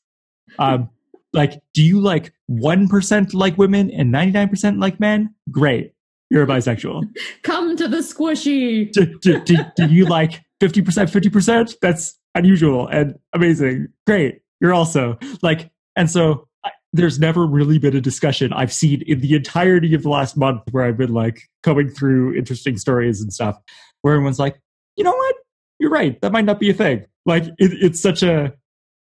[0.59, 0.91] Um,
[1.33, 5.35] like, do you like 1% like women and 99% like men?
[5.51, 5.93] Great.
[6.31, 7.05] You're a bisexual.
[7.43, 8.93] Come to the squishy.
[8.93, 11.77] Do, do, do, do you like 50%, 50%?
[11.81, 13.89] That's unusual and amazing.
[14.07, 14.41] Great.
[14.61, 19.21] You're also like, and so I, there's never really been a discussion I've seen in
[19.21, 23.33] the entirety of the last month where I've been like coming through interesting stories and
[23.33, 23.59] stuff
[24.03, 24.61] where everyone's like,
[24.97, 25.37] you know what?
[25.79, 26.21] You're right.
[26.23, 27.05] That might not be a thing.
[27.27, 28.55] Like it, it's such a,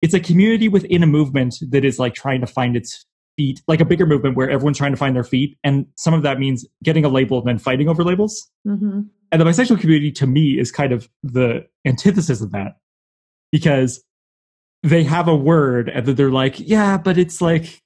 [0.01, 3.05] it's a community within a movement that is like trying to find its
[3.37, 5.57] feet, like a bigger movement where everyone's trying to find their feet.
[5.63, 8.49] And some of that means getting a label and then fighting over labels.
[8.67, 9.01] Mm-hmm.
[9.31, 12.73] And the bisexual community to me is kind of the antithesis of that
[13.53, 14.03] because
[14.81, 17.83] they have a word and then they're like, yeah, but it's like,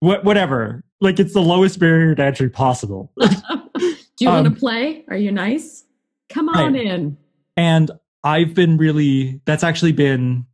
[0.00, 0.82] what, whatever.
[1.02, 3.12] Like it's the lowest barrier to entry possible.
[3.20, 5.04] Do you um, want to play?
[5.08, 5.84] Are you nice?
[6.30, 6.82] Come on right.
[6.82, 7.18] in.
[7.58, 7.90] And
[8.24, 10.46] I've been really, that's actually been,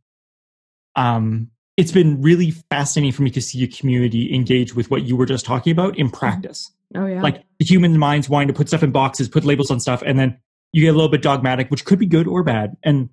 [0.97, 5.15] um, it's been really fascinating for me to see a community engage with what you
[5.15, 6.69] were just talking about in practice.
[6.95, 7.21] Oh yeah.
[7.21, 10.19] Like the human mind's wanting to put stuff in boxes, put labels on stuff, and
[10.19, 10.37] then
[10.73, 12.75] you get a little bit dogmatic, which could be good or bad.
[12.83, 13.09] And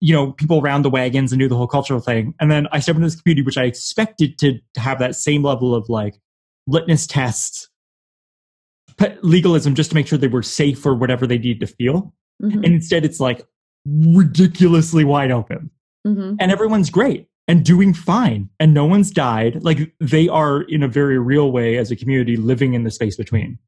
[0.00, 2.34] you know, people round the wagons and do the whole cultural thing.
[2.40, 5.74] And then I step into this community, which I expected to have that same level
[5.74, 6.20] of like
[6.66, 7.68] litmus tests,
[9.22, 12.12] legalism, just to make sure they were safe for whatever they needed to feel.
[12.42, 12.64] Mm-hmm.
[12.64, 13.46] And instead, it's like
[13.86, 15.70] ridiculously wide open.
[16.06, 16.36] Mm-hmm.
[16.38, 20.88] And everyone's great and doing fine and no one's died like they are in a
[20.88, 23.58] very real way as a community living in the space between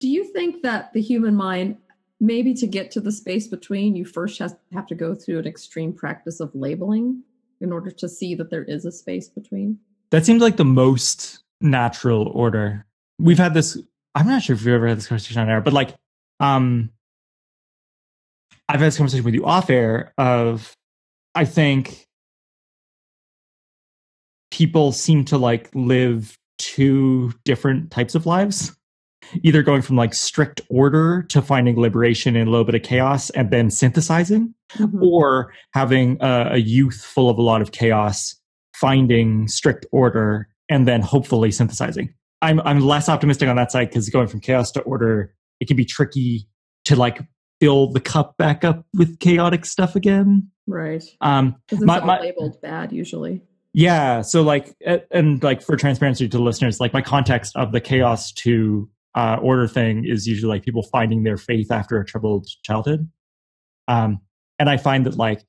[0.00, 1.76] do you think that the human mind
[2.20, 4.40] maybe to get to the space between you first
[4.72, 7.22] have to go through an extreme practice of labeling
[7.60, 9.78] in order to see that there is a space between.
[10.10, 12.86] That seems like the most natural order.
[13.18, 13.76] We've had this
[14.18, 15.94] i'm not sure if you've ever had this conversation on air but like
[16.40, 16.90] um
[18.68, 20.76] i've had this conversation with you off air of
[21.34, 22.06] i think
[24.50, 28.76] people seem to like live two different types of lives
[29.42, 33.30] either going from like strict order to finding liberation in a little bit of chaos
[33.30, 35.02] and then synthesizing mm-hmm.
[35.02, 38.36] or having a, a, youth full of a lot of chaos
[38.74, 42.12] finding strict order and then hopefully synthesizing
[42.42, 45.76] i'm i'm less optimistic on that side because going from chaos to order it can
[45.76, 46.46] be tricky
[46.84, 47.20] to like
[47.60, 52.20] fill the cup back up with chaotic stuff again right um it's my, all my,
[52.20, 53.42] labeled bad usually
[53.74, 54.22] yeah.
[54.22, 54.74] So like,
[55.10, 59.66] and like for transparency to listeners, like my context of the chaos to uh, order
[59.66, 63.10] thing is usually like people finding their faith after a troubled childhood.
[63.88, 64.20] Um,
[64.60, 65.42] and I find that like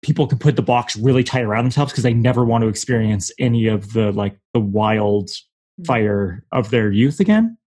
[0.00, 3.30] people can put the box really tight around themselves because they never want to experience
[3.38, 5.86] any of the like the wild mm.
[5.86, 7.58] fire of their youth again.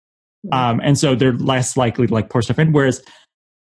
[0.50, 2.72] Um, and so they're less likely to like pour stuff in.
[2.72, 3.00] Whereas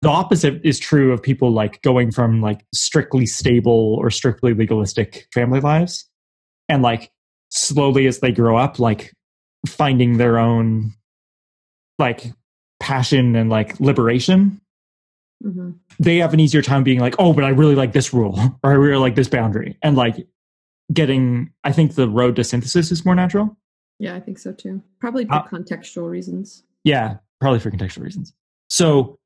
[0.03, 5.27] the opposite is true of people like going from like strictly stable or strictly legalistic
[5.35, 6.09] family lives
[6.69, 7.11] and like
[7.49, 9.13] slowly as they grow up like
[9.67, 10.93] finding their own
[11.99, 12.33] like
[12.81, 14.61] passion and like liberation
[15.43, 15.71] mm-hmm.
[15.99, 18.71] they have an easier time being like oh but i really like this rule or
[18.71, 20.27] i really like this boundary and like
[20.93, 23.57] getting i think the road to synthesis is more natural
[23.99, 28.35] yeah i think so too probably for uh, contextual reasons yeah probably for contextual reasons
[28.69, 29.19] so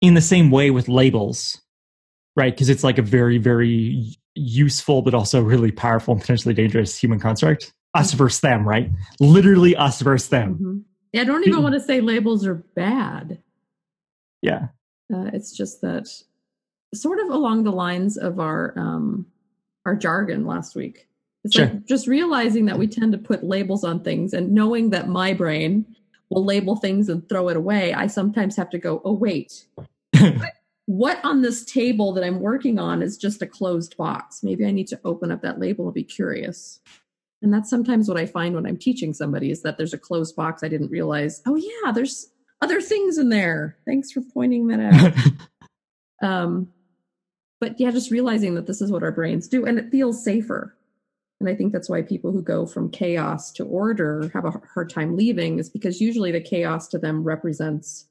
[0.00, 1.60] in the same way with labels,
[2.34, 2.52] right?
[2.54, 7.18] Because it's like a very, very useful, but also really powerful and potentially dangerous human
[7.18, 7.72] construct.
[7.94, 8.18] Us mm-hmm.
[8.18, 8.90] versus them, right?
[9.20, 10.54] Literally us versus them.
[10.54, 10.78] Mm-hmm.
[11.12, 13.40] Yeah, I don't even want to say labels are bad.
[14.42, 14.68] Yeah.
[15.12, 16.08] Uh, it's just that
[16.94, 19.26] sort of along the lines of our um,
[19.84, 21.06] our jargon last week.
[21.44, 21.66] It's sure.
[21.66, 25.32] like just realizing that we tend to put labels on things and knowing that my
[25.32, 25.86] brain
[26.30, 29.66] will label things and throw it away, I sometimes have to go, oh, wait.
[30.86, 34.42] what on this table that I'm working on is just a closed box?
[34.42, 36.80] Maybe I need to open up that label and be curious.
[37.46, 40.34] And that's sometimes what I find when I'm teaching somebody is that there's a closed
[40.34, 40.64] box.
[40.64, 42.26] I didn't realize, oh, yeah, there's
[42.60, 43.76] other things in there.
[43.86, 46.28] Thanks for pointing that out.
[46.28, 46.66] um,
[47.60, 50.76] but yeah, just realizing that this is what our brains do and it feels safer.
[51.38, 54.90] And I think that's why people who go from chaos to order have a hard
[54.90, 58.08] time leaving, is because usually the chaos to them represents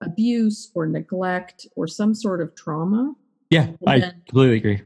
[0.00, 3.14] abuse or neglect or some sort of trauma.
[3.50, 4.82] Yeah, I completely agree.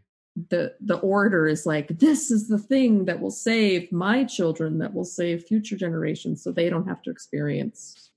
[0.50, 4.94] The the order is like this is the thing that will save my children that
[4.94, 8.10] will save future generations so they don't have to experience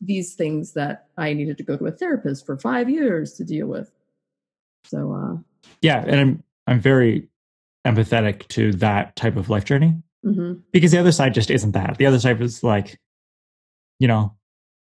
[0.00, 3.66] these things that i needed to go to a therapist for five years to deal
[3.66, 3.90] with
[4.84, 5.36] so uh
[5.82, 7.28] yeah and i'm i'm very
[7.86, 9.94] empathetic to that type of life journey
[10.24, 10.54] mm-hmm.
[10.72, 12.98] because the other side just isn't that the other side was like
[13.98, 14.34] you know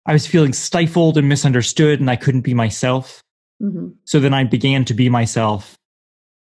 [0.06, 3.22] i was feeling stifled and misunderstood and i couldn't be myself
[3.62, 3.88] mm-hmm.
[4.04, 5.77] so then i began to be myself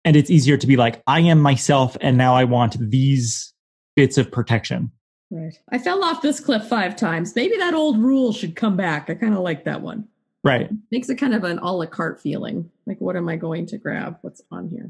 [0.07, 3.53] and it's easier to be like i am myself and now i want these
[3.97, 4.89] bits of protection.
[5.29, 5.59] Right.
[5.71, 7.35] I fell off this cliff five times.
[7.35, 9.09] Maybe that old rule should come back.
[9.09, 10.07] I kind of like that one.
[10.45, 10.69] Right.
[10.91, 12.69] Makes it kind of an a la carte feeling.
[12.85, 14.17] Like what am i going to grab?
[14.21, 14.89] What's on here?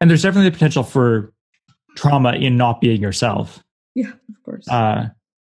[0.00, 1.32] And there's definitely the potential for
[1.96, 3.64] trauma in not being yourself.
[3.94, 4.68] Yeah of course.
[4.68, 5.08] Uh,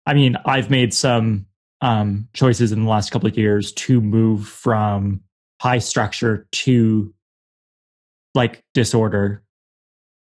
[0.08, 1.46] i mean i've made some
[1.82, 5.22] um, choices in the last couple of years to move from
[5.62, 7.13] high structure to
[8.36, 9.43] like disorder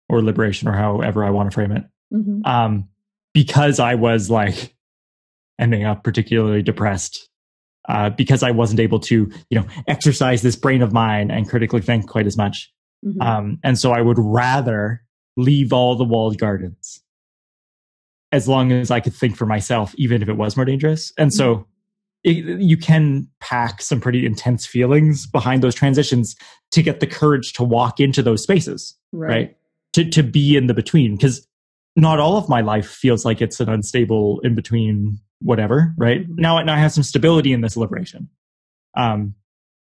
[0.08, 1.84] or liberation or however I want to frame it.
[2.12, 2.44] Mm-hmm.
[2.44, 2.88] Um,
[3.32, 4.74] because I was like
[5.58, 7.28] ending up particularly depressed
[7.88, 11.80] uh, because I wasn't able to, you know, exercise this brain of mine and critically
[11.80, 12.72] think quite as much.
[13.04, 13.20] Mm-hmm.
[13.20, 15.02] Um, and so I would rather
[15.36, 17.02] leave all the walled gardens
[18.32, 21.12] as long as I could think for myself, even if it was more dangerous.
[21.18, 21.36] And mm-hmm.
[21.36, 21.66] so
[22.24, 26.34] it, you can pack some pretty intense feelings behind those transitions
[26.72, 29.28] to get the courage to walk into those spaces, right?
[29.28, 29.56] right?
[29.92, 31.46] To to be in the between because
[31.96, 36.22] not all of my life feels like it's an unstable in between whatever, right?
[36.22, 36.40] Mm-hmm.
[36.40, 38.28] Now, now I have some stability in this liberation.
[38.96, 39.34] Um,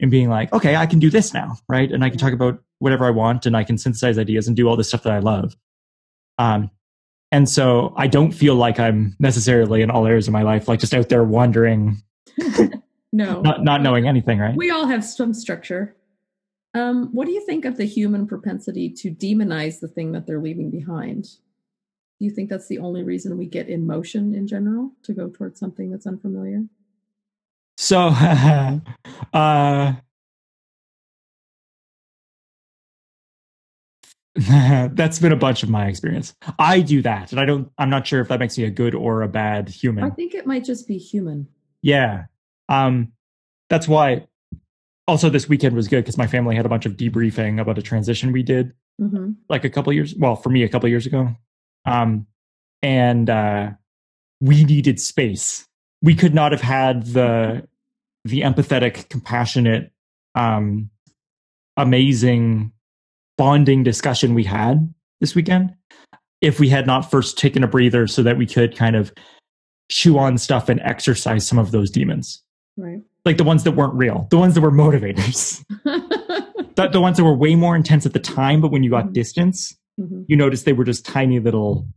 [0.00, 1.90] and being like, okay, I can do this now, right?
[1.90, 4.68] And I can talk about whatever I want and I can synthesize ideas and do
[4.68, 5.56] all this stuff that I love.
[6.38, 6.70] Um,
[7.32, 10.78] and so I don't feel like I'm necessarily in all areas of my life, like
[10.78, 12.00] just out there wandering
[13.12, 13.40] no.
[13.40, 14.56] Not not knowing anything, right?
[14.56, 15.96] We all have some structure.
[16.74, 20.40] Um, what do you think of the human propensity to demonize the thing that they're
[20.40, 21.24] leaving behind?
[22.18, 25.28] Do you think that's the only reason we get in motion in general to go
[25.28, 26.64] towards something that's unfamiliar?
[27.76, 28.08] So,
[29.32, 29.92] uh,
[34.92, 36.34] that's been a bunch of my experience.
[36.58, 37.70] I do that, and I don't.
[37.78, 40.04] I'm not sure if that makes me a good or a bad human.
[40.04, 41.48] I think it might just be human.
[41.82, 42.24] Yeah.
[42.68, 43.12] Um,
[43.68, 44.26] that's why
[45.08, 47.82] also this weekend was good because my family had a bunch of debriefing about a
[47.82, 49.30] transition we did mm-hmm.
[49.48, 51.34] like a couple years well for me a couple years ago
[51.86, 52.26] um,
[52.82, 53.70] and uh,
[54.40, 55.66] we needed space
[56.02, 57.66] we could not have had the
[58.24, 59.90] the empathetic compassionate
[60.34, 60.90] um,
[61.78, 62.70] amazing
[63.38, 65.74] bonding discussion we had this weekend
[66.40, 69.12] if we had not first taken a breather so that we could kind of
[69.88, 72.42] chew on stuff and exercise some of those demons.
[72.76, 73.02] Right.
[73.24, 75.64] Like the ones that weren't real, the ones that were motivators.
[75.84, 79.04] the, the ones that were way more intense at the time, but when you got
[79.04, 79.14] mm-hmm.
[79.14, 80.22] distance, mm-hmm.
[80.28, 81.88] you noticed they were just tiny little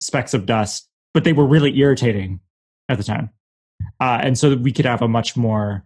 [0.00, 2.40] specks of dust, but they were really irritating
[2.88, 3.30] at the time.
[4.00, 5.84] Uh, and so that we could have a much more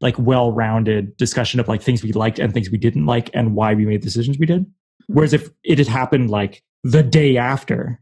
[0.00, 3.72] like well-rounded discussion of like things we liked and things we didn't like and why
[3.72, 4.62] we made decisions we did.
[4.62, 5.14] Mm-hmm.
[5.14, 8.00] Whereas if it had happened like the day after,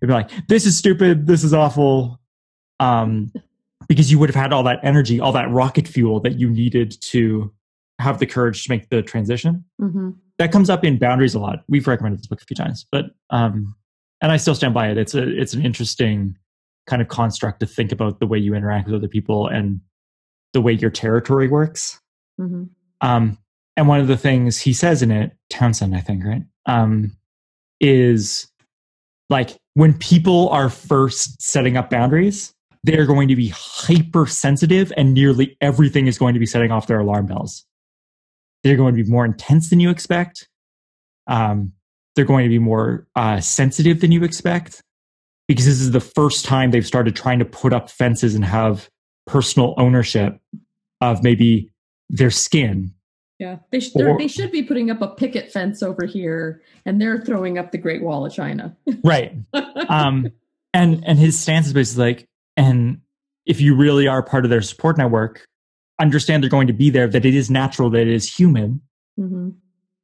[0.00, 2.20] It'd be like, this is stupid, this is awful.
[2.78, 3.32] Um,
[3.88, 6.96] because you would have had all that energy, all that rocket fuel that you needed
[7.00, 7.52] to
[7.98, 9.64] have the courage to make the transition.
[9.80, 10.10] Mm-hmm.
[10.38, 11.64] That comes up in boundaries a lot.
[11.68, 13.74] We've recommended this book a few times, but um,
[14.20, 14.96] and I still stand by it.
[14.96, 16.36] It's a it's an interesting
[16.86, 19.80] kind of construct to think about the way you interact with other people and
[20.52, 22.00] the way your territory works.
[22.40, 22.64] Mm-hmm.
[23.00, 23.38] Um,
[23.76, 27.16] and one of the things he says in it, Townsend, I think, right, um,
[27.80, 28.49] is
[29.30, 35.56] like when people are first setting up boundaries, they're going to be hypersensitive and nearly
[35.60, 37.64] everything is going to be setting off their alarm bells.
[38.62, 40.48] They're going to be more intense than you expect.
[41.26, 41.72] Um,
[42.16, 44.82] they're going to be more uh, sensitive than you expect
[45.46, 48.88] because this is the first time they've started trying to put up fences and have
[49.26, 50.40] personal ownership
[51.00, 51.70] of maybe
[52.08, 52.92] their skin
[53.40, 57.00] yeah, they, sh- or, they should be putting up a picket fence over here, and
[57.00, 58.76] they're throwing up the Great Wall of China.
[59.02, 59.34] right.
[59.88, 60.30] Um,
[60.74, 62.28] and and his stance is basically like,
[62.58, 63.00] and
[63.46, 65.42] if you really are part of their support network,
[65.98, 67.08] understand they're going to be there.
[67.08, 67.88] That it is natural.
[67.88, 68.82] That it is human,
[69.18, 69.48] mm-hmm.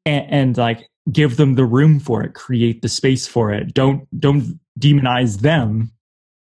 [0.07, 3.75] and, and like give them the room for it, create the space for it.
[3.75, 5.93] Don't don't demonize them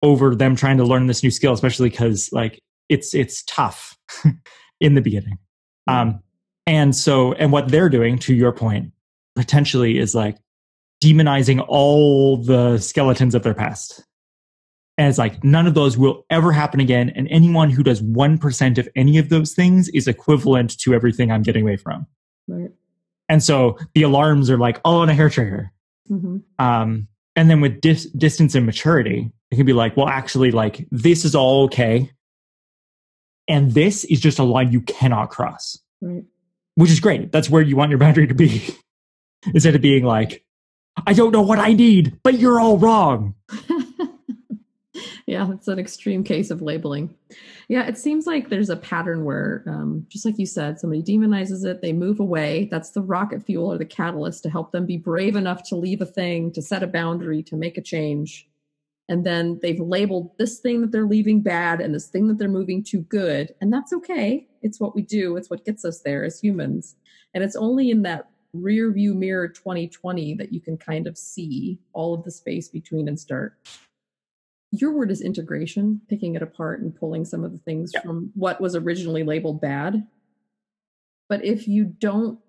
[0.03, 2.59] over them trying to learn this new skill, especially because like
[2.89, 3.97] it's it's tough
[4.81, 5.39] in the beginning.
[5.87, 6.21] Um,
[6.67, 8.93] and so, and what they're doing, to your point,
[9.35, 10.39] potentially is like
[11.03, 14.05] demonizing all the skeletons of their past.
[14.99, 17.11] And it's like none of those will ever happen again.
[17.17, 21.43] And anyone who does 1% of any of those things is equivalent to everything I'm
[21.43, 22.07] getting away from.
[22.47, 22.71] Right.
[23.29, 25.73] And so the alarms are like all on a hair trigger.
[26.11, 26.39] Mm-hmm.
[26.65, 30.87] Um, and then with dis- distance and maturity, it can be like, well, actually, like
[30.91, 32.11] this is all okay.
[33.49, 35.79] And this is just a line you cannot cross.
[36.01, 36.25] Right.
[36.75, 37.33] Which is great.
[37.33, 38.75] That's where you want your boundary to be.
[39.55, 40.45] Instead of being like,
[41.07, 43.35] I don't know what I need, but you're all wrong.
[45.27, 47.15] yeah, it's an extreme case of labeling.
[47.69, 51.65] Yeah, it seems like there's a pattern where, um, just like you said, somebody demonizes
[51.65, 52.69] it, they move away.
[52.71, 56.01] That's the rocket fuel or the catalyst to help them be brave enough to leave
[56.01, 58.49] a thing, to set a boundary, to make a change.
[59.09, 62.49] And then they've labeled this thing that they're leaving bad and this thing that they're
[62.49, 63.55] moving to good.
[63.61, 64.47] And that's okay.
[64.63, 66.97] It's what we do, it's what gets us there as humans.
[67.35, 71.79] And it's only in that rear view mirror 2020 that you can kind of see
[71.95, 73.57] all of the space between and start
[74.73, 78.01] your word is integration, picking it apart and pulling some of the things yeah.
[78.01, 80.07] from what was originally labeled bad.
[81.29, 82.41] But if you don't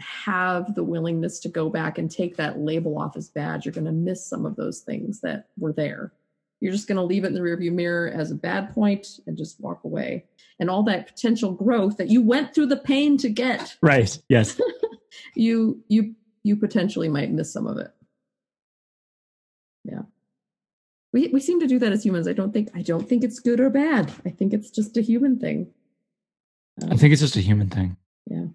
[0.00, 3.84] have the willingness to go back and take that label off as bad, you're going
[3.84, 6.12] to miss some of those things that were there.
[6.60, 9.36] You're just going to leave it in the rearview mirror as a bad point and
[9.36, 10.24] just walk away.
[10.58, 13.76] And all that potential growth that you went through the pain to get.
[13.80, 14.18] Right.
[14.28, 14.60] Yes.
[15.36, 17.92] you you you potentially might miss some of it.
[19.84, 20.02] Yeah
[21.12, 22.28] we we seem to do that as humans.
[22.28, 24.12] I don't think I don't think it's good or bad.
[24.26, 25.68] I think it's just a human thing.
[26.82, 27.96] Um, I think it's just a human thing.
[28.26, 28.46] Yeah.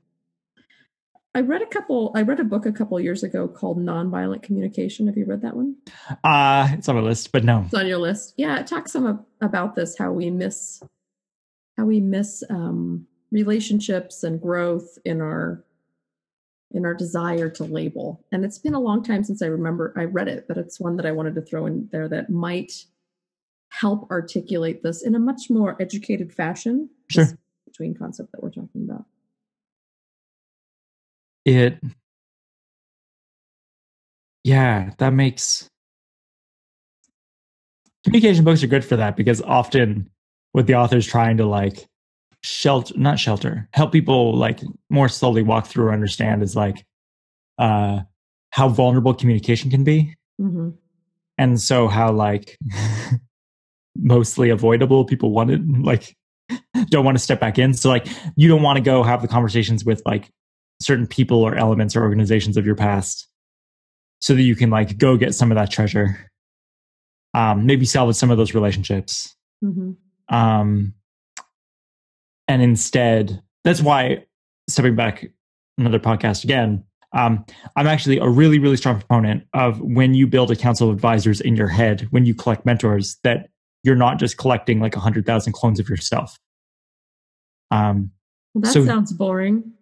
[1.35, 5.07] I read a couple I read a book a couple years ago called Nonviolent Communication.
[5.07, 5.75] Have you read that one?
[6.23, 7.63] Uh it's on my list, but no.
[7.65, 8.35] It's on your list.
[8.37, 10.81] Yeah, it talks some about this how we miss
[11.77, 15.63] how we miss um relationships and growth in our
[16.71, 18.23] in our desire to label.
[18.31, 20.97] And it's been a long time since I remember I read it, but it's one
[20.97, 22.85] that I wanted to throw in there that might
[23.69, 26.89] help articulate this in a much more educated fashion.
[27.09, 27.27] Sure.
[27.65, 29.05] Between concept that we're talking about.
[31.45, 31.79] It
[34.43, 35.69] yeah, that makes
[38.03, 40.09] communication books are good for that because often
[40.51, 41.87] what the author's trying to like
[42.41, 46.85] shelter not shelter help people like more slowly walk through or understand is like
[47.57, 48.01] uh
[48.49, 50.69] how vulnerable communication can be mm-hmm.
[51.37, 52.57] and so how like
[53.95, 56.17] mostly avoidable people want it like
[56.89, 59.27] don't want to step back in so like you don't want to go have the
[59.27, 60.29] conversations with like
[60.83, 63.27] certain people or elements or organizations of your past
[64.19, 66.29] so that you can like go get some of that treasure
[67.33, 69.35] um maybe salvage some of those relationships.
[69.63, 69.91] Mm-hmm.
[70.35, 70.93] um
[72.47, 74.25] and instead that's why
[74.69, 75.25] stepping back
[75.77, 80.51] another podcast again um, i'm actually a really really strong proponent of when you build
[80.51, 83.47] a council of advisors in your head when you collect mentors that
[83.83, 86.39] you're not just collecting like 100000 clones of yourself.
[87.69, 88.11] Um,
[88.53, 89.73] well, that so, sounds boring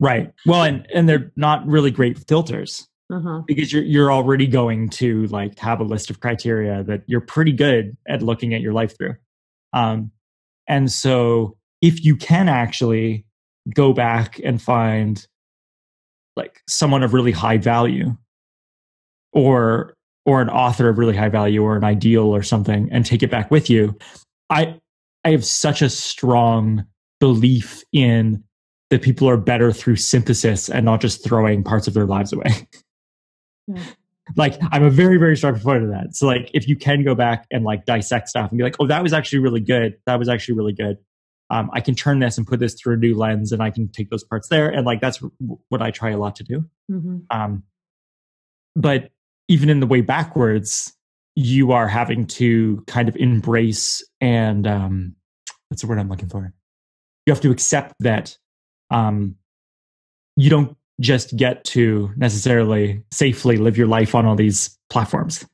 [0.00, 3.42] right well and and they're not really great filters uh-huh.
[3.46, 7.52] because you're you're already going to like have a list of criteria that you're pretty
[7.52, 9.14] good at looking at your life through
[9.72, 10.10] um,
[10.66, 13.24] and so if you can actually
[13.74, 15.26] go back and find
[16.36, 18.16] like someone of really high value
[19.32, 19.94] or
[20.26, 23.30] or an author of really high value or an ideal or something and take it
[23.30, 23.96] back with you
[24.48, 24.74] i
[25.24, 26.84] i have such a strong
[27.18, 28.42] belief in
[28.90, 32.68] that people are better through synthesis and not just throwing parts of their lives away
[33.66, 33.82] yeah.
[34.36, 37.14] like i'm a very very strong proponent of that so like if you can go
[37.14, 40.18] back and like dissect stuff and be like oh that was actually really good that
[40.18, 40.98] was actually really good
[41.50, 43.88] um, I can turn this and put this through a new lens and I can
[43.88, 44.68] take those parts there.
[44.68, 45.20] And like, that's
[45.68, 46.64] what I try a lot to do.
[46.90, 47.18] Mm-hmm.
[47.30, 47.64] Um,
[48.76, 49.10] but
[49.48, 50.94] even in the way backwards,
[51.34, 55.16] you are having to kind of embrace and, um,
[55.68, 56.54] what's the word I'm looking for?
[57.26, 58.36] You have to accept that,
[58.90, 59.36] um,
[60.36, 65.46] you don't just get to necessarily safely live your life on all these platforms.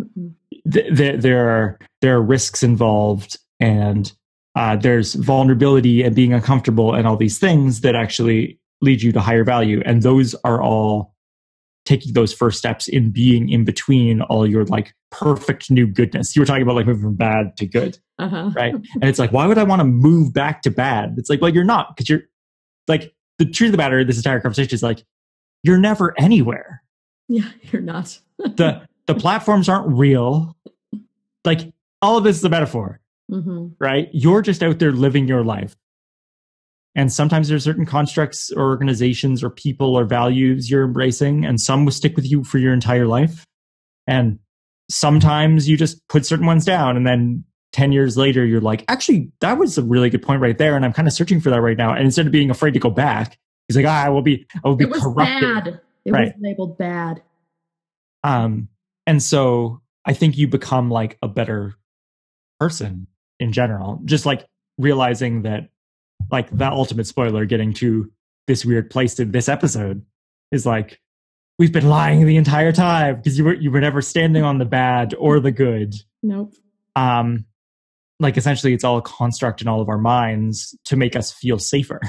[0.00, 0.28] Mm-hmm.
[0.64, 4.12] There, there are there are risks involved, and
[4.54, 9.20] uh, there's vulnerability and being uncomfortable and all these things that actually lead you to
[9.20, 9.82] higher value.
[9.84, 11.14] And those are all
[11.84, 16.36] taking those first steps in being in between all your like perfect new goodness.
[16.36, 18.50] You were talking about like moving from bad to good, uh-huh.
[18.54, 18.74] right?
[18.94, 21.14] And it's like, why would I want to move back to bad?
[21.18, 22.22] It's like, well, you're not because you're
[22.88, 24.04] like the truth of the matter.
[24.04, 25.04] This entire conversation is like,
[25.62, 26.82] you're never anywhere.
[27.28, 28.18] Yeah, you're not.
[28.38, 30.56] the the platforms aren't real.
[31.44, 33.00] Like all of this is a metaphor
[33.32, 33.68] mm-hmm.
[33.78, 34.08] right?
[34.12, 35.76] You're just out there living your life.
[36.94, 41.84] And sometimes there's certain constructs or organizations or people or values you're embracing, and some
[41.84, 43.46] will stick with you for your entire life.
[44.06, 44.38] And
[44.90, 49.30] sometimes you just put certain ones down, and then 10 years later, you're like, actually,
[49.40, 50.76] that was a really good point right there.
[50.76, 51.92] And I'm kind of searching for that right now.
[51.92, 54.68] And instead of being afraid to go back, He's like, ah, I will be, I
[54.68, 55.64] will be it was corrupted.
[55.64, 55.80] Bad.
[56.04, 56.26] It right.
[56.26, 57.22] was labeled bad.
[58.24, 58.68] Um,
[59.06, 61.74] and so I think you become like a better
[62.60, 63.06] person
[63.40, 64.00] in general.
[64.04, 64.46] Just like
[64.78, 65.70] realizing that,
[66.30, 68.10] like that ultimate spoiler, getting to
[68.46, 70.04] this weird place in this episode
[70.50, 71.00] is like
[71.58, 74.64] we've been lying the entire time because you were you were never standing on the
[74.64, 75.94] bad or the good.
[76.22, 76.54] Nope.
[76.94, 77.46] Um,
[78.20, 81.58] like essentially, it's all a construct in all of our minds to make us feel
[81.58, 82.00] safer.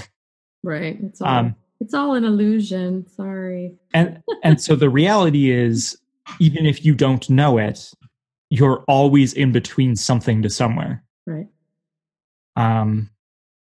[0.64, 0.98] Right.
[1.02, 1.28] It's all.
[1.28, 3.06] Um, it's all an illusion.
[3.10, 3.76] Sorry.
[3.94, 5.98] And and so the reality is,
[6.40, 7.92] even if you don't know it,
[8.50, 11.04] you're always in between something to somewhere.
[11.28, 11.48] Right.
[12.56, 13.10] Um,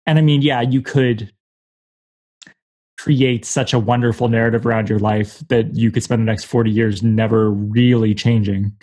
[0.07, 1.30] and I mean, yeah, you could
[2.99, 6.70] create such a wonderful narrative around your life that you could spend the next 40
[6.70, 8.72] years never really changing.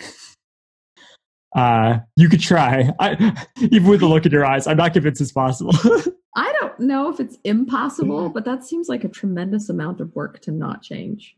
[1.56, 2.90] Uh, you could try.
[3.00, 5.72] I, even with the look in your eyes, I'm not convinced it's possible.
[6.36, 10.40] I don't know if it's impossible, but that seems like a tremendous amount of work
[10.40, 11.34] to not change.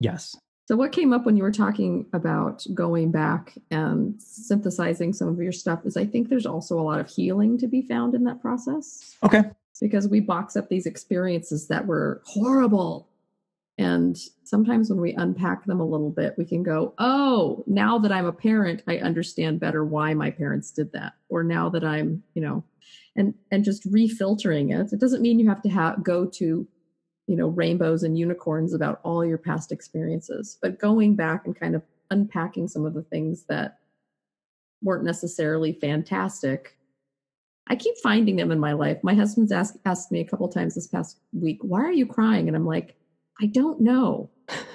[0.00, 0.34] Yes.
[0.66, 5.38] So, what came up when you were talking about going back and synthesizing some of
[5.38, 8.24] your stuff is I think there's also a lot of healing to be found in
[8.24, 9.16] that process.
[9.22, 9.42] Okay.
[9.82, 13.09] Because we box up these experiences that were horrible.
[13.80, 18.12] And sometimes when we unpack them a little bit, we can go, oh, now that
[18.12, 21.14] I'm a parent, I understand better why my parents did that.
[21.30, 22.62] Or now that I'm, you know,
[23.16, 24.92] and and just refiltering it.
[24.92, 26.68] It doesn't mean you have to have go to
[27.26, 31.74] you know rainbows and unicorns about all your past experiences but going back and kind
[31.74, 33.78] of unpacking some of the things that
[34.82, 36.76] weren't necessarily fantastic
[37.68, 38.98] i keep finding them in my life.
[39.02, 42.48] My husband's asked asked me a couple times this past week why are you crying?
[42.48, 42.96] And i'm like
[43.40, 44.30] i don't know.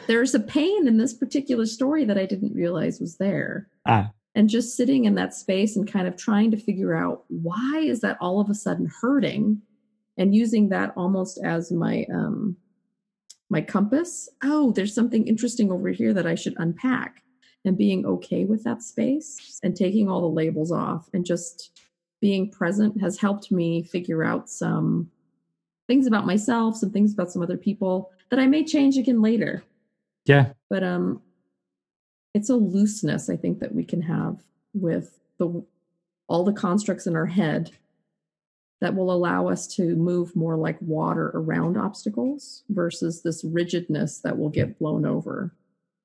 [0.08, 3.68] There's a pain in this particular story that i didn't realize was there.
[3.86, 4.12] Ah.
[4.34, 8.02] And just sitting in that space and kind of trying to figure out why is
[8.02, 9.62] that all of a sudden hurting
[10.18, 12.58] and using that almost as my um
[13.50, 14.30] my compass?
[14.44, 17.22] Oh there's something interesting over here that i should unpack.
[17.64, 21.72] And being okay with that space and taking all the labels off and just
[22.22, 25.10] being present has helped me figure out some
[25.88, 29.64] things about myself some things about some other people that i may change again later.
[30.26, 30.54] Yeah.
[30.70, 31.22] But um
[32.34, 35.64] it's a looseness I think that we can have with the
[36.28, 37.72] all the constructs in our head
[38.82, 44.38] that will allow us to move more like water around obstacles versus this rigidness that
[44.38, 45.54] will get blown over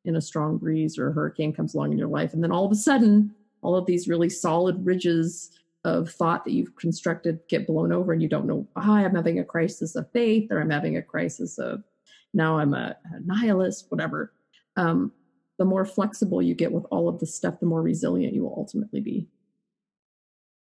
[0.04, 2.32] in a strong breeze or a hurricane comes along in your life.
[2.32, 5.50] And then all of a sudden all of these really solid ridges
[5.84, 9.38] of thought that you've constructed get blown over and you don't know oh, i'm having
[9.38, 11.82] a crisis of faith or i'm having a crisis of
[12.34, 14.32] now i'm a, a nihilist whatever
[14.76, 15.12] um,
[15.60, 18.54] the more flexible you get with all of this stuff, the more resilient you will
[18.56, 19.28] ultimately be.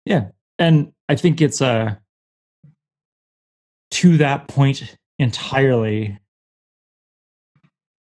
[0.06, 0.28] Yeah.
[0.60, 1.96] And I think it's a, uh,
[3.90, 6.20] to that point entirely,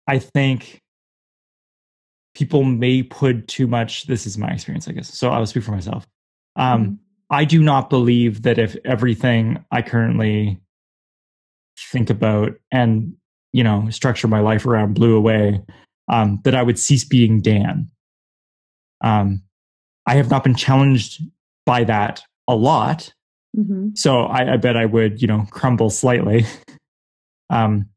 [0.07, 0.81] I think
[2.35, 5.13] people may put too much, this is my experience, I guess.
[5.17, 6.05] So I'll speak for myself.
[6.57, 6.93] Um, mm-hmm.
[7.29, 10.59] I do not believe that if everything I currently
[11.91, 13.15] think about and,
[13.53, 15.61] you know, structure my life around blew away,
[16.11, 17.89] um, that I would cease being Dan.
[19.01, 19.43] Um,
[20.05, 21.21] I have not been challenged
[21.65, 23.13] by that a lot.
[23.57, 23.89] Mm-hmm.
[23.95, 26.45] So I, I, bet I would, you know, crumble slightly.
[27.49, 27.89] um,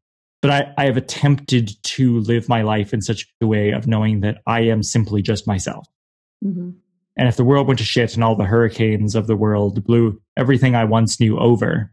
[0.42, 4.20] but I, I have attempted to live my life in such a way of knowing
[4.20, 5.88] that I am simply just myself.
[6.44, 6.70] Mm-hmm.
[7.16, 10.20] And if the world went to shit and all the hurricanes of the world blew
[10.36, 11.90] everything I once knew over,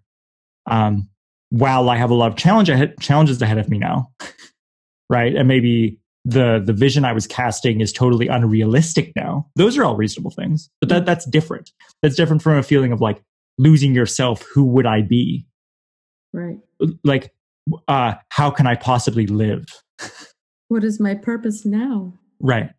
[0.70, 1.10] um,
[1.54, 4.10] while I have a lot of challenge ahead, challenges ahead of me now,
[5.08, 5.36] right?
[5.36, 9.48] And maybe the the vision I was casting is totally unrealistic now.
[9.56, 11.70] Those are all reasonable things, but that that's different.
[12.02, 13.22] That's different from a feeling of like
[13.60, 14.44] losing yourself.
[14.52, 15.46] Who would I be?
[16.34, 16.58] Right.
[17.04, 17.32] Like,
[17.88, 19.66] uh, how can I possibly live?
[20.70, 22.14] What is my purpose now?
[22.40, 22.72] Right.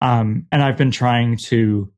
[0.00, 1.92] Um, and I've been trying to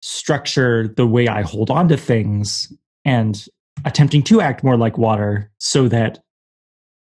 [0.00, 2.72] structure the way I hold on to things
[3.04, 3.44] and
[3.84, 6.18] attempting to act more like water so that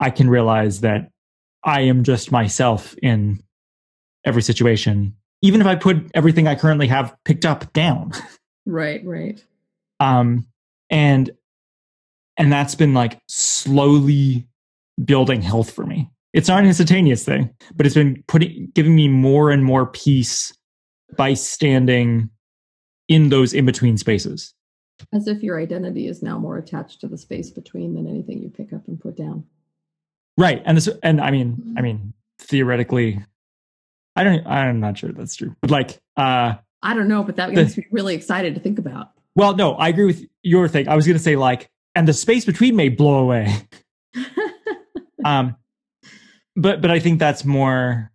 [0.00, 1.10] I can realize that
[1.64, 3.42] I am just myself in
[4.24, 8.12] every situation, even if I put everything I currently have picked up down.
[8.66, 9.42] Right, right.
[10.00, 10.46] Um,
[10.90, 11.30] and
[12.36, 14.46] and that's been like slowly
[15.04, 16.10] building health for me.
[16.32, 20.52] It's not an instantaneous thing, but it's been putting giving me more and more peace
[21.16, 22.30] by standing
[23.08, 24.54] in those in between spaces.
[25.12, 28.48] As if your identity is now more attached to the space between than anything you
[28.48, 29.44] pick up and put down.
[30.36, 30.62] Right.
[30.64, 33.24] And this and I mean I mean theoretically
[34.16, 35.54] I don't I'm not sure that's true.
[35.60, 39.10] But like uh I don't know, but that makes me really excited to think about.
[39.36, 40.88] Well, no, I agree with your thing.
[40.88, 43.54] I was gonna say like and the space between may blow away.
[45.24, 45.56] Um,
[46.56, 48.10] but but I think that's more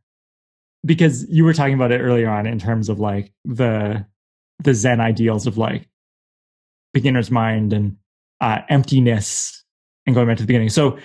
[0.86, 4.06] because you were talking about it earlier on in terms of like the
[4.64, 5.88] the Zen ideals of like
[6.96, 7.98] beginner's mind and
[8.42, 9.64] uh, emptiness
[10.08, 10.70] and going back to the beginning.
[10.70, 10.98] So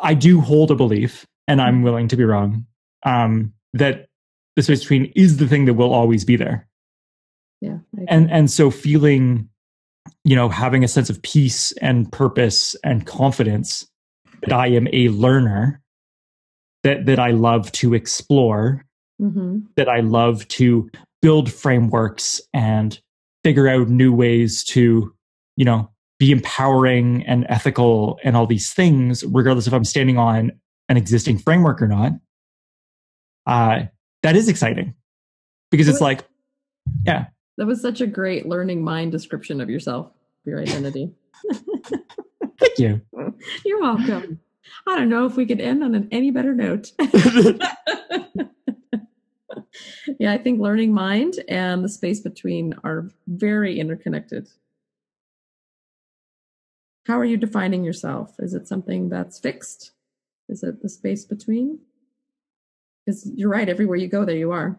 [0.00, 2.66] I do hold a belief, and I'm willing to be wrong,
[3.04, 4.06] um, that
[4.54, 6.68] the space between is the thing that will always be there.
[7.60, 7.78] Yeah.
[8.08, 9.48] And and so feeling,
[10.24, 13.86] you know, having a sense of peace and purpose and confidence
[14.42, 15.80] that I am a learner,
[16.84, 18.84] that that I love to explore,
[19.20, 19.60] mm-hmm.
[19.76, 20.90] that I love to
[21.22, 23.00] build frameworks and
[23.44, 25.14] figure out new ways to,
[25.56, 30.52] you know, be empowering and ethical and all these things, regardless if I'm standing on
[30.88, 32.12] an existing framework or not.
[33.46, 33.84] Uh,
[34.22, 34.94] that is exciting
[35.70, 36.24] because it's like,
[37.04, 37.26] yeah.
[37.56, 40.12] That was such a great learning mind description of yourself,
[40.44, 41.12] your identity.
[42.58, 43.00] Thank you.
[43.64, 44.40] You're welcome.
[44.86, 46.92] I don't know if we could end on an any better note.
[50.18, 54.48] yeah, I think learning mind and the space between are very interconnected.
[57.06, 58.34] How are you defining yourself?
[58.38, 59.92] Is it something that's fixed?
[60.48, 61.78] Is it the space between?
[63.04, 64.78] Because you're right, everywhere you go, there you are.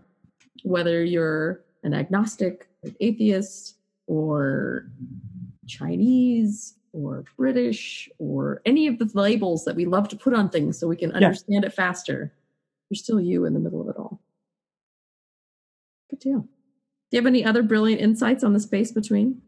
[0.64, 3.76] Whether you're an agnostic, an atheist,
[4.08, 4.86] or
[5.68, 10.78] Chinese, or British, or any of the labels that we love to put on things
[10.78, 11.68] so we can understand yeah.
[11.68, 12.32] it faster,
[12.90, 14.01] you're still you in the middle of it all.
[16.12, 16.40] Good deal.
[16.42, 16.48] Do
[17.18, 19.42] you have any other brilliant insights on the space between?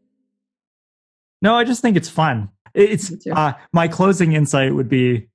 [1.42, 2.50] No, I just think it's fun.
[2.74, 5.28] It's uh, my closing insight would be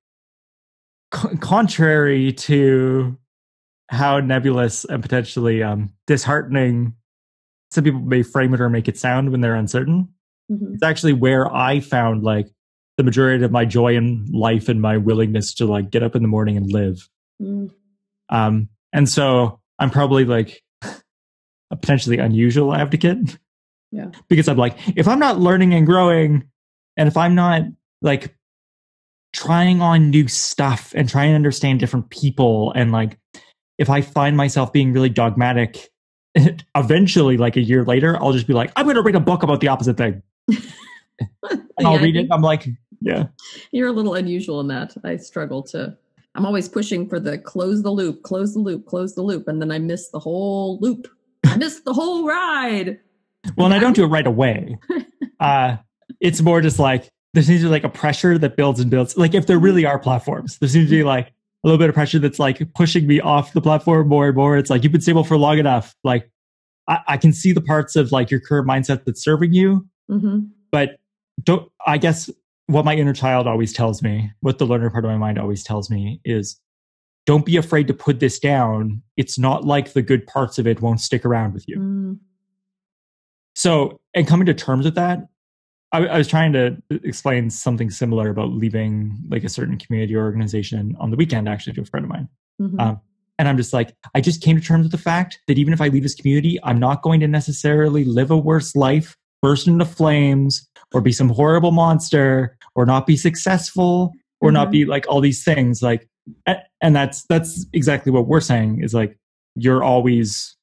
[1.14, 3.16] c- contrary to
[3.91, 6.95] how nebulous and potentially um, disheartening
[7.70, 10.09] some people may frame it or make it sound when they're uncertain.
[10.51, 10.74] Mm-hmm.
[10.74, 12.49] It's actually where I found like
[12.97, 16.22] the majority of my joy in life and my willingness to like get up in
[16.22, 17.09] the morning and live.
[17.41, 17.70] Mm.
[18.31, 20.62] Um, and so I'm probably like
[21.70, 23.38] a potentially unusual advocate.
[23.90, 24.10] Yeah.
[24.28, 26.48] Because I'm like, if I'm not learning and growing,
[26.96, 27.62] and if I'm not
[28.02, 28.34] like
[29.32, 33.18] trying on new stuff and trying to understand different people and like
[33.78, 35.90] if I find myself being really dogmatic,
[36.74, 39.42] eventually, like a year later, I'll just be like, I'm going to read a book
[39.42, 40.22] about the opposite thing.
[40.48, 40.62] and
[41.84, 42.28] I'll yeah, read it.
[42.30, 42.68] I'm like,
[43.00, 43.26] yeah.
[43.70, 44.94] You're a little unusual in that.
[45.04, 45.96] I struggle to.
[46.34, 49.60] I'm always pushing for the close the loop, close the loop, close the loop, and
[49.60, 51.08] then I miss the whole loop.
[51.59, 53.00] I miss the whole ride.
[53.56, 54.78] Well, and I don't do it right away.
[55.40, 55.76] Uh,
[56.18, 59.16] it's more just like there seems to be like a pressure that builds and builds.
[59.16, 61.32] Like if there really are platforms, there seems to be like a
[61.62, 64.56] little bit of pressure that's like pushing me off the platform more and more.
[64.56, 65.94] It's like you've been stable for long enough.
[66.02, 66.28] Like
[66.88, 70.46] I, I can see the parts of like your current mindset that's serving you, mm-hmm.
[70.72, 70.98] but
[71.40, 71.70] don't.
[71.86, 72.28] I guess
[72.66, 75.62] what my inner child always tells me, what the learner part of my mind always
[75.62, 76.61] tells me is,
[77.29, 79.03] don't be afraid to put this down.
[79.18, 81.79] It's not like the good parts of it won't stick around with you.
[81.79, 82.18] Mm.
[83.55, 85.29] So, and coming to terms with that,
[85.93, 90.24] I, I, was trying to explain something similar about leaving like a certain community or
[90.24, 92.29] organization on the weekend, actually, to a friend of mine.
[92.62, 92.81] Mm-hmm.
[92.81, 93.01] Um,
[93.39, 95.83] and I'm just like, I just came to terms with the fact that even if
[95.83, 99.85] I leave this community, I'm not going to necessarily live a worse life, burst into
[99.85, 104.55] flames, or be some horrible monster, or not be successful, or mm-hmm.
[104.55, 105.83] not be like all these things.
[105.83, 106.09] Like,
[106.81, 109.18] and that's that's exactly what we're saying is like
[109.55, 110.57] you're always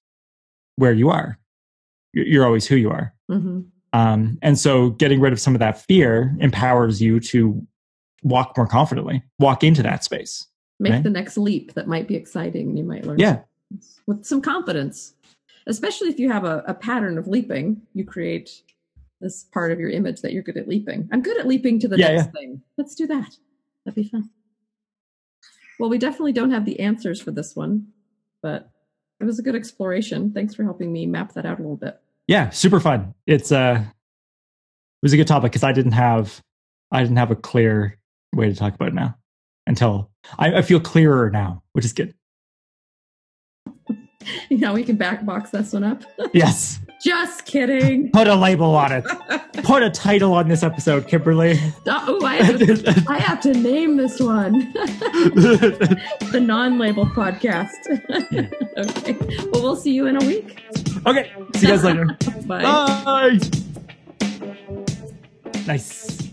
[0.78, 1.38] where you are.
[2.14, 3.14] You're always who you are.
[3.30, 3.62] Mm-hmm.
[3.94, 7.66] Um, and so getting rid of some of that fear empowers you to
[8.24, 10.48] walk more confidently, walk into that space.
[10.80, 11.04] Make right?
[11.04, 13.40] the next leap that might be exciting you might learn yeah.
[14.08, 15.14] with some confidence.
[15.68, 18.62] Especially if you have a, a pattern of leaping, you create
[19.22, 21.10] this part of your image that you're good at leaping.
[21.12, 22.32] I'm good at leaping to the yeah, next yeah.
[22.32, 22.62] thing.
[22.78, 23.38] Let's do that.
[23.84, 24.30] That'd be fun.
[25.80, 27.88] Well, we definitely don't have the answers for this one,
[28.42, 28.70] but
[29.20, 30.32] it was a good exploration.
[30.32, 33.14] Thanks for helping me map that out a little bit yeah, super fun.
[33.28, 36.42] It's uh it was a good topic because I didn't have
[36.92, 38.00] I didn't have a clear
[38.34, 39.18] way to talk about it now
[39.68, 42.14] until I, I feel clearer now, which is good.
[44.50, 46.02] Now we can backbox this one up.
[46.34, 46.80] yes.
[47.02, 48.10] Just kidding.
[48.14, 49.06] Put a label on it.
[49.64, 51.60] Put a title on this episode, Kimberly.
[51.88, 57.72] Uh, oh, I have, to, I have to name this one the non label podcast.
[58.78, 59.18] okay.
[59.52, 60.64] Well, we'll see you in a week.
[61.06, 61.32] Okay.
[61.56, 62.06] See you guys later.
[62.46, 62.62] Bye.
[62.64, 63.40] Bye.
[65.68, 66.25] Nice.